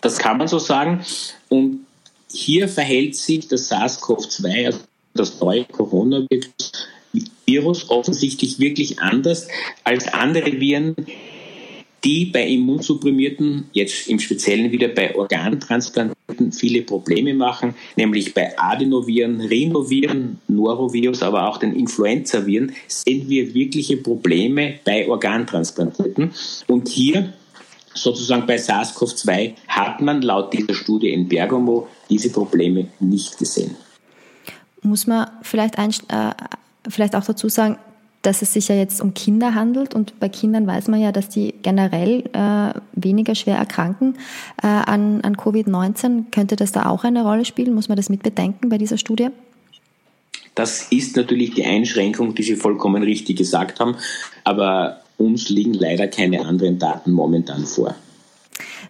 Das 0.00 0.18
kann 0.18 0.38
man 0.38 0.48
so 0.48 0.58
sagen. 0.58 1.04
Und 1.48 1.86
hier 2.30 2.68
verhält 2.68 3.16
sich 3.16 3.48
das 3.48 3.70
SARS-CoV-2, 3.70 4.66
also 4.66 4.80
das 5.14 5.40
neue 5.40 5.64
Coronavirus, 5.64 6.50
offensichtlich 7.88 8.58
wirklich 8.58 8.98
anders 9.00 9.48
als 9.84 10.06
andere 10.08 10.60
Viren, 10.60 10.94
die 12.04 12.26
bei 12.26 12.46
Immunsupprimierten, 12.46 13.64
jetzt 13.72 14.08
im 14.08 14.18
Speziellen 14.18 14.70
wieder 14.70 14.88
bei 14.88 15.14
Organtransplantierten 15.14 16.52
viele 16.52 16.82
Probleme 16.82 17.34
machen, 17.34 17.74
nämlich 17.96 18.34
bei 18.34 18.58
Adenoviren, 18.58 19.40
Rhinoviren, 19.40 20.38
Norovirus, 20.48 21.22
aber 21.22 21.48
auch 21.48 21.58
den 21.58 21.74
Influenzaviren 21.74 22.72
sehen 22.86 23.28
wir 23.28 23.54
wirkliche 23.54 23.96
Probleme 23.96 24.74
bei 24.84 25.08
Organtransplantierten. 25.08 26.32
Und 26.66 26.88
hier 26.88 27.32
sozusagen 27.94 28.46
bei 28.46 28.56
SARS-CoV-2 28.56 29.54
hat 29.68 30.00
man 30.00 30.22
laut 30.22 30.52
dieser 30.52 30.74
Studie 30.74 31.10
in 31.10 31.28
Bergamo 31.28 31.88
diese 32.10 32.30
Probleme 32.30 32.88
nicht 33.00 33.38
gesehen. 33.38 33.74
Muss 34.82 35.06
man 35.06 35.28
vielleicht, 35.42 35.78
ein, 35.78 35.90
äh, 36.08 36.32
vielleicht 36.88 37.16
auch 37.16 37.24
dazu 37.24 37.48
sagen, 37.48 37.78
dass 38.22 38.42
es 38.42 38.52
sich 38.52 38.68
ja 38.68 38.74
jetzt 38.74 39.00
um 39.00 39.14
Kinder 39.14 39.54
handelt 39.54 39.94
und 39.94 40.18
bei 40.18 40.28
Kindern 40.28 40.66
weiß 40.66 40.88
man 40.88 41.00
ja, 41.00 41.12
dass 41.12 41.28
die 41.28 41.54
generell 41.62 42.24
äh, 42.32 42.78
weniger 42.92 43.34
schwer 43.34 43.56
erkranken 43.56 44.16
äh, 44.62 44.66
an, 44.66 45.20
an 45.20 45.36
Covid-19. 45.36 46.30
Könnte 46.32 46.56
das 46.56 46.72
da 46.72 46.86
auch 46.86 47.04
eine 47.04 47.22
Rolle 47.22 47.44
spielen? 47.44 47.74
Muss 47.74 47.88
man 47.88 47.96
das 47.96 48.08
mit 48.08 48.22
bedenken 48.22 48.68
bei 48.68 48.78
dieser 48.78 48.98
Studie? 48.98 49.28
Das 50.56 50.90
ist 50.90 51.16
natürlich 51.16 51.54
die 51.54 51.64
Einschränkung, 51.64 52.34
die 52.34 52.42
Sie 52.42 52.56
vollkommen 52.56 53.02
richtig 53.02 53.36
gesagt 53.36 53.78
haben, 53.78 53.96
aber 54.42 55.02
uns 55.18 55.48
liegen 55.48 55.74
leider 55.74 56.08
keine 56.08 56.46
anderen 56.46 56.78
Daten 56.78 57.12
momentan 57.12 57.66
vor. 57.66 57.94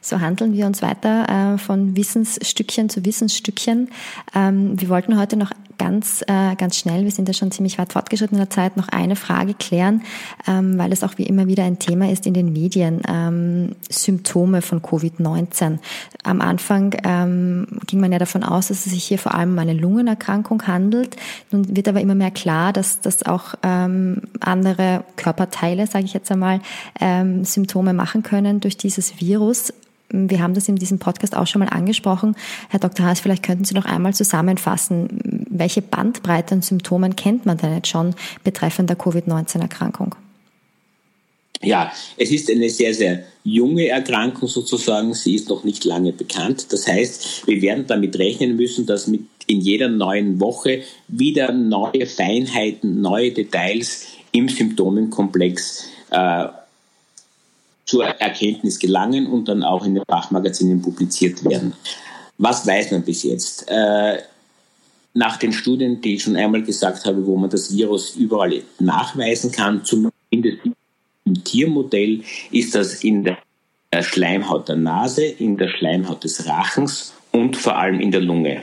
So 0.00 0.20
handeln 0.20 0.52
wir 0.52 0.66
uns 0.66 0.82
weiter 0.82 1.54
äh, 1.54 1.58
von 1.58 1.96
Wissensstückchen 1.96 2.88
zu 2.88 3.04
Wissensstückchen. 3.04 3.88
Ähm, 4.34 4.80
wir 4.80 4.88
wollten 4.88 5.18
heute 5.18 5.36
noch 5.36 5.50
ganz, 5.78 6.22
äh, 6.26 6.54
ganz 6.56 6.76
schnell, 6.76 7.04
wir 7.04 7.10
sind 7.10 7.28
ja 7.28 7.34
schon 7.34 7.50
ziemlich 7.50 7.78
weit 7.78 7.92
fortgeschritten 7.92 8.36
in 8.36 8.40
der 8.40 8.50
Zeit, 8.50 8.76
noch 8.76 8.88
eine 8.88 9.16
Frage 9.16 9.54
klären, 9.54 10.02
ähm, 10.46 10.78
weil 10.78 10.92
es 10.92 11.02
auch 11.02 11.18
wie 11.18 11.24
immer 11.24 11.46
wieder 11.46 11.64
ein 11.64 11.78
Thema 11.78 12.10
ist 12.10 12.26
in 12.26 12.34
den 12.34 12.52
Medien. 12.52 13.02
Ähm, 13.08 13.76
Symptome 13.88 14.62
von 14.62 14.82
Covid-19. 14.82 15.78
Am 16.24 16.40
Anfang 16.40 16.94
ähm, 17.04 17.66
ging 17.86 18.00
man 18.00 18.12
ja 18.12 18.18
davon 18.18 18.42
aus, 18.42 18.68
dass 18.68 18.86
es 18.86 18.92
sich 18.92 19.04
hier 19.04 19.18
vor 19.18 19.34
allem 19.34 19.52
um 19.52 19.58
eine 19.58 19.74
Lungenerkrankung 19.74 20.66
handelt. 20.66 21.16
Nun 21.50 21.76
wird 21.76 21.88
aber 21.88 22.00
immer 22.00 22.14
mehr 22.14 22.30
klar, 22.30 22.72
dass 22.72 23.00
das 23.00 23.24
auch 23.24 23.54
ähm, 23.62 24.22
andere 24.40 25.04
Körperteile, 25.16 25.86
sage 25.86 26.04
ich 26.04 26.14
jetzt 26.14 26.30
einmal, 26.30 26.60
ähm, 27.00 27.44
Symptome 27.44 27.92
machen 27.92 28.22
können 28.22 28.60
durch 28.60 28.76
dieses 28.76 29.20
Virus. 29.20 29.72
Wir 30.10 30.40
haben 30.40 30.54
das 30.54 30.68
in 30.68 30.76
diesem 30.76 30.98
Podcast 30.98 31.36
auch 31.36 31.46
schon 31.46 31.60
mal 31.60 31.68
angesprochen. 31.68 32.36
Herr 32.68 32.80
Dr. 32.80 33.06
Haas, 33.06 33.20
vielleicht 33.20 33.42
könnten 33.42 33.64
Sie 33.64 33.74
noch 33.74 33.86
einmal 33.86 34.14
zusammenfassen, 34.14 35.46
welche 35.50 35.82
Bandbreite 35.82 36.54
an 36.54 36.62
Symptomen 36.62 37.16
kennt 37.16 37.46
man 37.46 37.58
denn 37.58 37.74
jetzt 37.74 37.88
schon 37.88 38.14
betreffend 38.44 38.88
der 38.88 38.96
Covid-19-Erkrankung? 38.96 40.14
Ja, 41.62 41.92
es 42.16 42.30
ist 42.30 42.50
eine 42.50 42.68
sehr, 42.68 42.94
sehr 42.94 43.24
junge 43.42 43.88
Erkrankung 43.88 44.48
sozusagen. 44.48 45.14
Sie 45.14 45.34
ist 45.34 45.48
noch 45.48 45.64
nicht 45.64 45.84
lange 45.84 46.12
bekannt. 46.12 46.72
Das 46.72 46.86
heißt, 46.86 47.46
wir 47.46 47.62
werden 47.62 47.86
damit 47.86 48.18
rechnen 48.18 48.56
müssen, 48.56 48.86
dass 48.86 49.06
mit 49.06 49.22
in 49.46 49.60
jeder 49.60 49.88
neuen 49.88 50.40
Woche 50.40 50.82
wieder 51.08 51.52
neue 51.52 52.06
Feinheiten, 52.06 53.00
neue 53.00 53.32
Details 53.32 54.06
im 54.32 54.48
Symptomenkomplex 54.48 55.88
äh, 56.10 56.46
zur 57.86 58.04
Erkenntnis 58.04 58.78
gelangen 58.78 59.26
und 59.26 59.46
dann 59.48 59.62
auch 59.62 59.84
in 59.86 59.94
den 59.94 60.04
Fachmagazinen 60.08 60.82
publiziert 60.82 61.44
werden. 61.44 61.72
Was 62.38 62.66
weiß 62.66 62.90
man 62.90 63.02
bis 63.02 63.22
jetzt? 63.22 63.66
Äh, 63.68 64.18
nach 65.14 65.38
den 65.38 65.52
Studien, 65.52 66.00
die 66.00 66.16
ich 66.16 66.22
schon 66.24 66.36
einmal 66.36 66.62
gesagt 66.62 67.06
habe, 67.06 67.26
wo 67.26 67.36
man 67.36 67.48
das 67.48 67.74
Virus 67.74 68.16
überall 68.16 68.62
nachweisen 68.78 69.50
kann, 69.50 69.84
zumindest 69.84 70.58
im 71.24 71.44
Tiermodell, 71.44 72.22
ist 72.50 72.74
das 72.74 73.02
in 73.02 73.24
der 73.24 73.38
Schleimhaut 74.02 74.68
der 74.68 74.76
Nase, 74.76 75.24
in 75.24 75.56
der 75.56 75.68
Schleimhaut 75.68 76.22
des 76.24 76.46
Rachens 76.46 77.14
und 77.32 77.56
vor 77.56 77.76
allem 77.76 78.00
in 78.00 78.10
der 78.10 78.20
Lunge. 78.20 78.62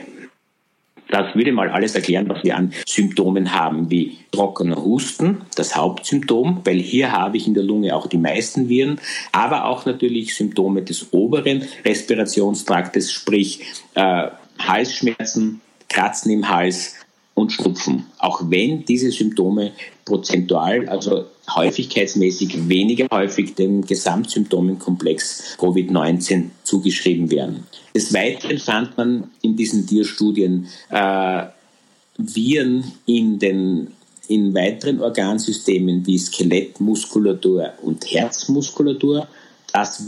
Das 1.08 1.34
würde 1.34 1.52
mal 1.52 1.68
alles 1.68 1.94
erklären, 1.94 2.28
was 2.28 2.42
wir 2.44 2.56
an 2.56 2.72
Symptomen 2.86 3.52
haben, 3.52 3.90
wie 3.90 4.18
trockener 4.32 4.82
Husten, 4.82 5.42
das 5.54 5.76
Hauptsymptom, 5.76 6.62
weil 6.64 6.78
hier 6.78 7.12
habe 7.12 7.36
ich 7.36 7.46
in 7.46 7.54
der 7.54 7.62
Lunge 7.62 7.94
auch 7.94 8.06
die 8.06 8.18
meisten 8.18 8.68
Viren, 8.68 8.98
aber 9.32 9.66
auch 9.66 9.86
natürlich 9.86 10.34
Symptome 10.34 10.82
des 10.82 11.12
oberen 11.12 11.64
Respirationstraktes, 11.84 13.12
sprich 13.12 13.60
äh, 13.94 14.28
Halsschmerzen, 14.58 15.60
Kratzen 15.88 16.32
im 16.32 16.48
Hals 16.48 16.96
und 17.34 17.52
Schnupfen. 17.52 18.06
Auch 18.18 18.42
wenn 18.48 18.84
diese 18.84 19.10
Symptome 19.10 19.72
prozentual, 20.04 20.88
also 20.88 21.26
häufigkeitsmäßig 21.52 22.68
weniger 22.68 23.06
häufig 23.12 23.54
dem 23.54 23.84
Gesamtsymptomenkomplex 23.84 25.56
Covid-19 25.58 26.50
zugeschrieben 26.62 27.30
werden. 27.30 27.64
Des 27.94 28.14
Weiteren 28.14 28.58
fand 28.58 28.96
man 28.96 29.30
in 29.42 29.56
diesen 29.56 29.86
Tierstudien 29.86 30.68
äh, 30.90 31.46
Viren 32.16 32.92
in 33.06 33.38
den 33.38 33.88
in 34.26 34.54
weiteren 34.54 35.02
Organsystemen 35.02 36.06
wie 36.06 36.16
Skelettmuskulatur 36.16 37.74
und 37.82 38.10
Herzmuskulatur. 38.10 39.28
Das 39.70 40.02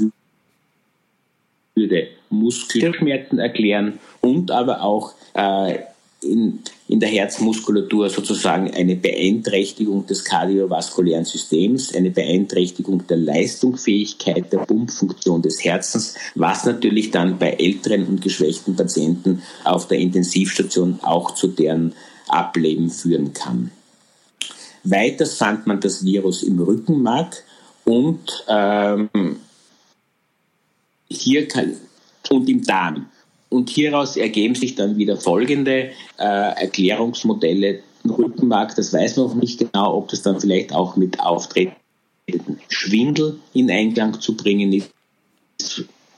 würde 1.74 2.08
Muskelschmerzen 2.30 3.38
erklären 3.38 3.98
und 4.22 4.50
aber 4.50 4.80
auch 4.82 5.12
äh, 5.34 5.80
in, 6.22 6.60
in 6.88 7.00
der 7.00 7.08
Herzmuskulatur 7.08 8.08
sozusagen 8.10 8.72
eine 8.72 8.94
Beeinträchtigung 8.94 10.06
des 10.06 10.24
kardiovaskulären 10.24 11.24
Systems, 11.24 11.94
eine 11.94 12.10
Beeinträchtigung 12.10 13.06
der 13.06 13.16
Leistungsfähigkeit 13.16 14.52
der 14.52 14.58
Pumpfunktion 14.58 15.42
des 15.42 15.64
Herzens, 15.64 16.14
was 16.36 16.64
natürlich 16.64 17.10
dann 17.10 17.38
bei 17.38 17.50
älteren 17.52 18.06
und 18.06 18.22
geschwächten 18.22 18.76
Patienten 18.76 19.42
auf 19.64 19.88
der 19.88 19.98
Intensivstation 19.98 21.00
auch 21.02 21.34
zu 21.34 21.48
deren 21.48 21.94
Ableben 22.28 22.90
führen 22.90 23.32
kann. 23.32 23.72
Weiters 24.84 25.34
fand 25.34 25.66
man 25.66 25.80
das 25.80 26.04
Virus 26.04 26.44
im 26.44 26.60
Rückenmark 26.60 27.42
und 27.84 28.44
ähm, 28.48 29.08
hier 31.08 31.48
kann, 31.48 31.76
und 32.30 32.48
im 32.48 32.62
Darm. 32.62 33.06
Und 33.48 33.70
hieraus 33.70 34.16
ergeben 34.16 34.54
sich 34.54 34.74
dann 34.74 34.96
wieder 34.96 35.16
folgende 35.16 35.90
äh, 36.18 36.62
Erklärungsmodelle. 36.62 37.80
Rückenmark, 38.06 38.76
das 38.76 38.92
weiß 38.92 39.16
man 39.16 39.26
noch 39.26 39.34
nicht 39.34 39.58
genau, 39.58 39.96
ob 39.96 40.08
das 40.08 40.22
dann 40.22 40.40
vielleicht 40.40 40.72
auch 40.72 40.96
mit 40.96 41.18
auftretenden 41.20 42.60
Schwindel 42.68 43.40
in 43.52 43.70
Einklang 43.70 44.20
zu 44.20 44.36
bringen 44.36 44.72
ist. 44.72 44.92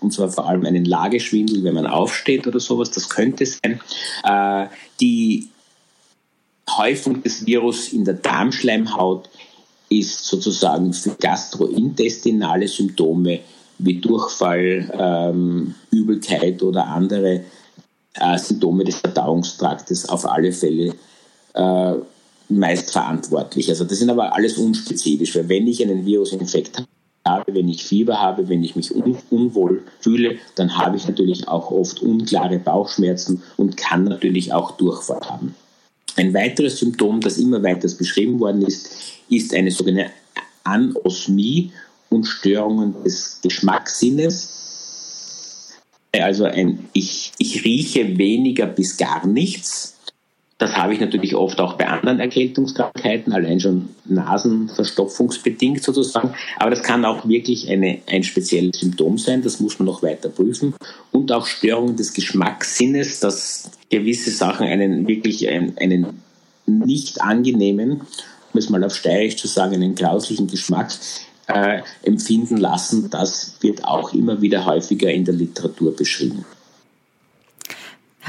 Und 0.01 0.12
zwar 0.12 0.29
vor 0.31 0.47
allem 0.47 0.64
einen 0.64 0.85
Lageschwindel, 0.85 1.64
wenn 1.64 1.75
man 1.75 1.87
aufsteht 1.87 2.47
oder 2.47 2.61
sowas, 2.61 2.91
das 2.91 3.09
könnte 3.09 3.47
sein. 3.47 3.81
Äh, 4.25 4.67
die 5.01 5.49
Häufung 6.71 7.23
des 7.23 7.47
Virus 7.47 7.93
in 7.93 8.05
der 8.05 8.14
Darmschleimhaut 8.14 9.29
ist 9.88 10.27
sozusagen 10.27 10.93
für 10.93 11.17
gastrointestinale 11.19 12.69
Symptome 12.69 13.41
wie 13.79 14.01
Durchfall, 14.01 14.91
ähm, 14.93 15.75
Übelkeit 15.91 16.62
oder 16.62 16.87
andere 16.87 17.45
äh, 18.14 18.38
Symptome 18.38 18.85
des 18.85 18.97
Verdauungstraktes 18.97 20.09
auf 20.09 20.29
alle 20.29 20.53
Fälle 20.53 20.95
äh, 21.55 21.93
meist 22.49 22.91
verantwortlich. 22.91 23.69
Also 23.69 23.85
das 23.85 23.99
sind 23.99 24.11
aber 24.11 24.35
alles 24.35 24.59
unspezifisch, 24.59 25.35
weil 25.37 25.49
wenn 25.49 25.67
ich 25.67 25.83
einen 25.83 26.05
Virusinfekt 26.05 26.83
habe, 27.27 27.55
wenn 27.55 27.69
ich 27.69 27.85
Fieber 27.85 28.21
habe, 28.21 28.49
wenn 28.49 28.64
ich 28.64 28.75
mich 28.75 28.95
un 28.95 29.17
unwohl 29.31 29.83
fühle, 30.01 30.37
dann 30.55 30.77
habe 30.77 30.97
ich 30.97 31.07
natürlich 31.07 31.47
auch 31.47 31.71
oft 31.71 32.03
unklare 32.03 32.59
Bauchschmerzen 32.59 33.43
und 33.57 33.77
kann 33.77 34.05
natürlich 34.05 34.53
auch 34.53 34.73
Durchfall 34.73 35.21
haben. 35.29 35.55
Ein 36.17 36.35
weiteres 36.35 36.79
Symptom, 36.79 37.21
das 37.21 37.38
immer 37.38 37.62
weiter 37.62 37.88
beschrieben 37.97 38.41
worden 38.41 38.62
ist, 38.62 38.91
ist 39.29 39.55
eine 39.55 39.71
sogenannte 39.71 40.11
Anosmie 40.64 41.71
und 42.11 42.25
Störungen 42.25 42.94
des 43.05 43.40
Geschmackssinnes. 43.42 44.55
Also 46.12 46.44
ein, 46.44 46.88
ich, 46.92 47.33
ich 47.38 47.64
rieche 47.64 48.18
weniger 48.18 48.66
bis 48.66 48.97
gar 48.97 49.27
nichts. 49.27 49.94
Das 50.59 50.77
habe 50.77 50.92
ich 50.92 50.99
natürlich 50.99 51.37
oft 51.37 51.61
auch 51.61 51.75
bei 51.75 51.87
anderen 51.87 52.18
Erkältungskrankheiten, 52.18 53.33
allein 53.33 53.61
schon 53.61 53.90
nasenverstopfungsbedingt 54.07 55.85
sozusagen. 55.85 56.35
Aber 56.57 56.71
das 56.71 56.83
kann 56.83 57.05
auch 57.05 57.29
wirklich 57.29 57.71
eine, 57.71 58.01
ein 58.07 58.25
spezielles 58.25 58.81
Symptom 58.81 59.18
sein, 59.18 59.42
das 59.42 59.61
muss 59.61 59.79
man 59.79 59.87
noch 59.87 60.03
weiter 60.03 60.29
prüfen. 60.29 60.75
Und 61.12 61.31
auch 61.31 61.47
Störungen 61.47 61.94
des 61.94 62.12
Geschmackssinnes, 62.12 63.21
dass 63.21 63.71
gewisse 63.88 64.33
Sachen 64.33 64.66
einen 64.66 65.07
wirklich 65.07 65.49
einen, 65.49 65.79
einen 65.79 66.23
nicht 66.66 67.21
angenehmen, 67.23 68.01
um 68.53 68.59
es 68.59 68.68
mal 68.68 68.83
auf 68.83 68.97
Steirisch 68.97 69.37
zu 69.37 69.47
sagen, 69.47 69.77
einen 69.77 69.94
grauslichen 69.94 70.49
Geschmack 70.49 70.90
äh, 71.48 71.82
empfinden 72.02 72.56
lassen. 72.56 73.11
Das 73.11 73.54
wird 73.61 73.84
auch 73.84 74.12
immer 74.12 74.40
wieder 74.40 74.64
häufiger 74.64 75.11
in 75.11 75.24
der 75.24 75.34
Literatur 75.34 75.94
beschrieben. 75.96 76.44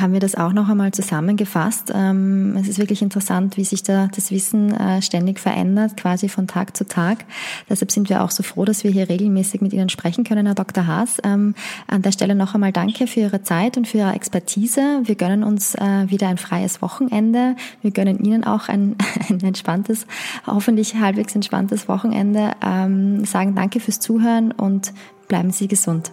Haben 0.02 0.14
wir 0.14 0.20
das 0.20 0.36
auch 0.36 0.54
noch 0.54 0.70
einmal 0.70 0.92
zusammengefasst. 0.92 1.92
Ähm, 1.94 2.56
es 2.60 2.68
ist 2.68 2.80
wirklich 2.80 3.02
interessant, 3.02 3.58
wie 3.58 3.64
sich 3.64 3.84
da 3.84 4.08
das 4.14 4.32
Wissen 4.32 4.74
äh, 4.74 5.02
ständig 5.02 5.40
verändert, 5.40 5.98
quasi 5.98 6.30
von 6.30 6.48
Tag 6.48 6.76
zu 6.76 6.88
Tag. 6.88 7.26
Deshalb 7.70 7.92
sind 7.92 8.10
wir 8.10 8.24
auch 8.24 8.32
so 8.32 8.44
froh, 8.44 8.66
dass 8.66 8.84
wir 8.84 8.92
hier 8.92 9.10
regelmäßig 9.10 9.62
mit 9.62 9.74
Ihnen 9.74 9.90
sprechen 9.90 10.24
können, 10.24 10.46
Herr 10.46 10.56
Dr. 10.56 10.88
Haas. 10.88 11.18
Ähm, 11.24 11.56
an 11.88 12.02
der 12.02 12.12
Stelle 12.12 12.36
noch 12.36 12.54
einmal 12.56 12.72
danke 12.72 13.08
für 13.08 13.22
Ihre 13.22 13.44
Zeit 13.44 13.78
und 13.78 13.88
für 13.88 14.00
Ihre 14.00 14.14
Expertise. 14.14 15.02
Wir 15.04 15.16
gönnen 15.16 15.44
uns 15.44 15.76
äh, 15.76 16.10
wieder 16.10 16.28
ein 16.28 16.38
freies 16.38 16.82
Wochenende. 16.82 17.56
Wir 17.82 17.92
gönnen 17.92 18.20
Ihnen 18.20 18.44
auch 18.44 18.70
ein, 18.70 18.96
ein 19.30 19.40
entspanntes, 19.42 20.06
hoffentlich 20.46 20.96
halbwegs 20.96 21.36
entspanntes 21.36 21.88
Wochenende. 21.88 22.52
Ähm, 22.66 23.26
sagen 23.26 23.56
danke 23.56 23.80
fürs 23.80 24.00
Zuhören 24.00 24.52
und 24.52 24.94
bleiben 25.28 25.52
Sie 25.52 25.68
gesund. 25.68 26.12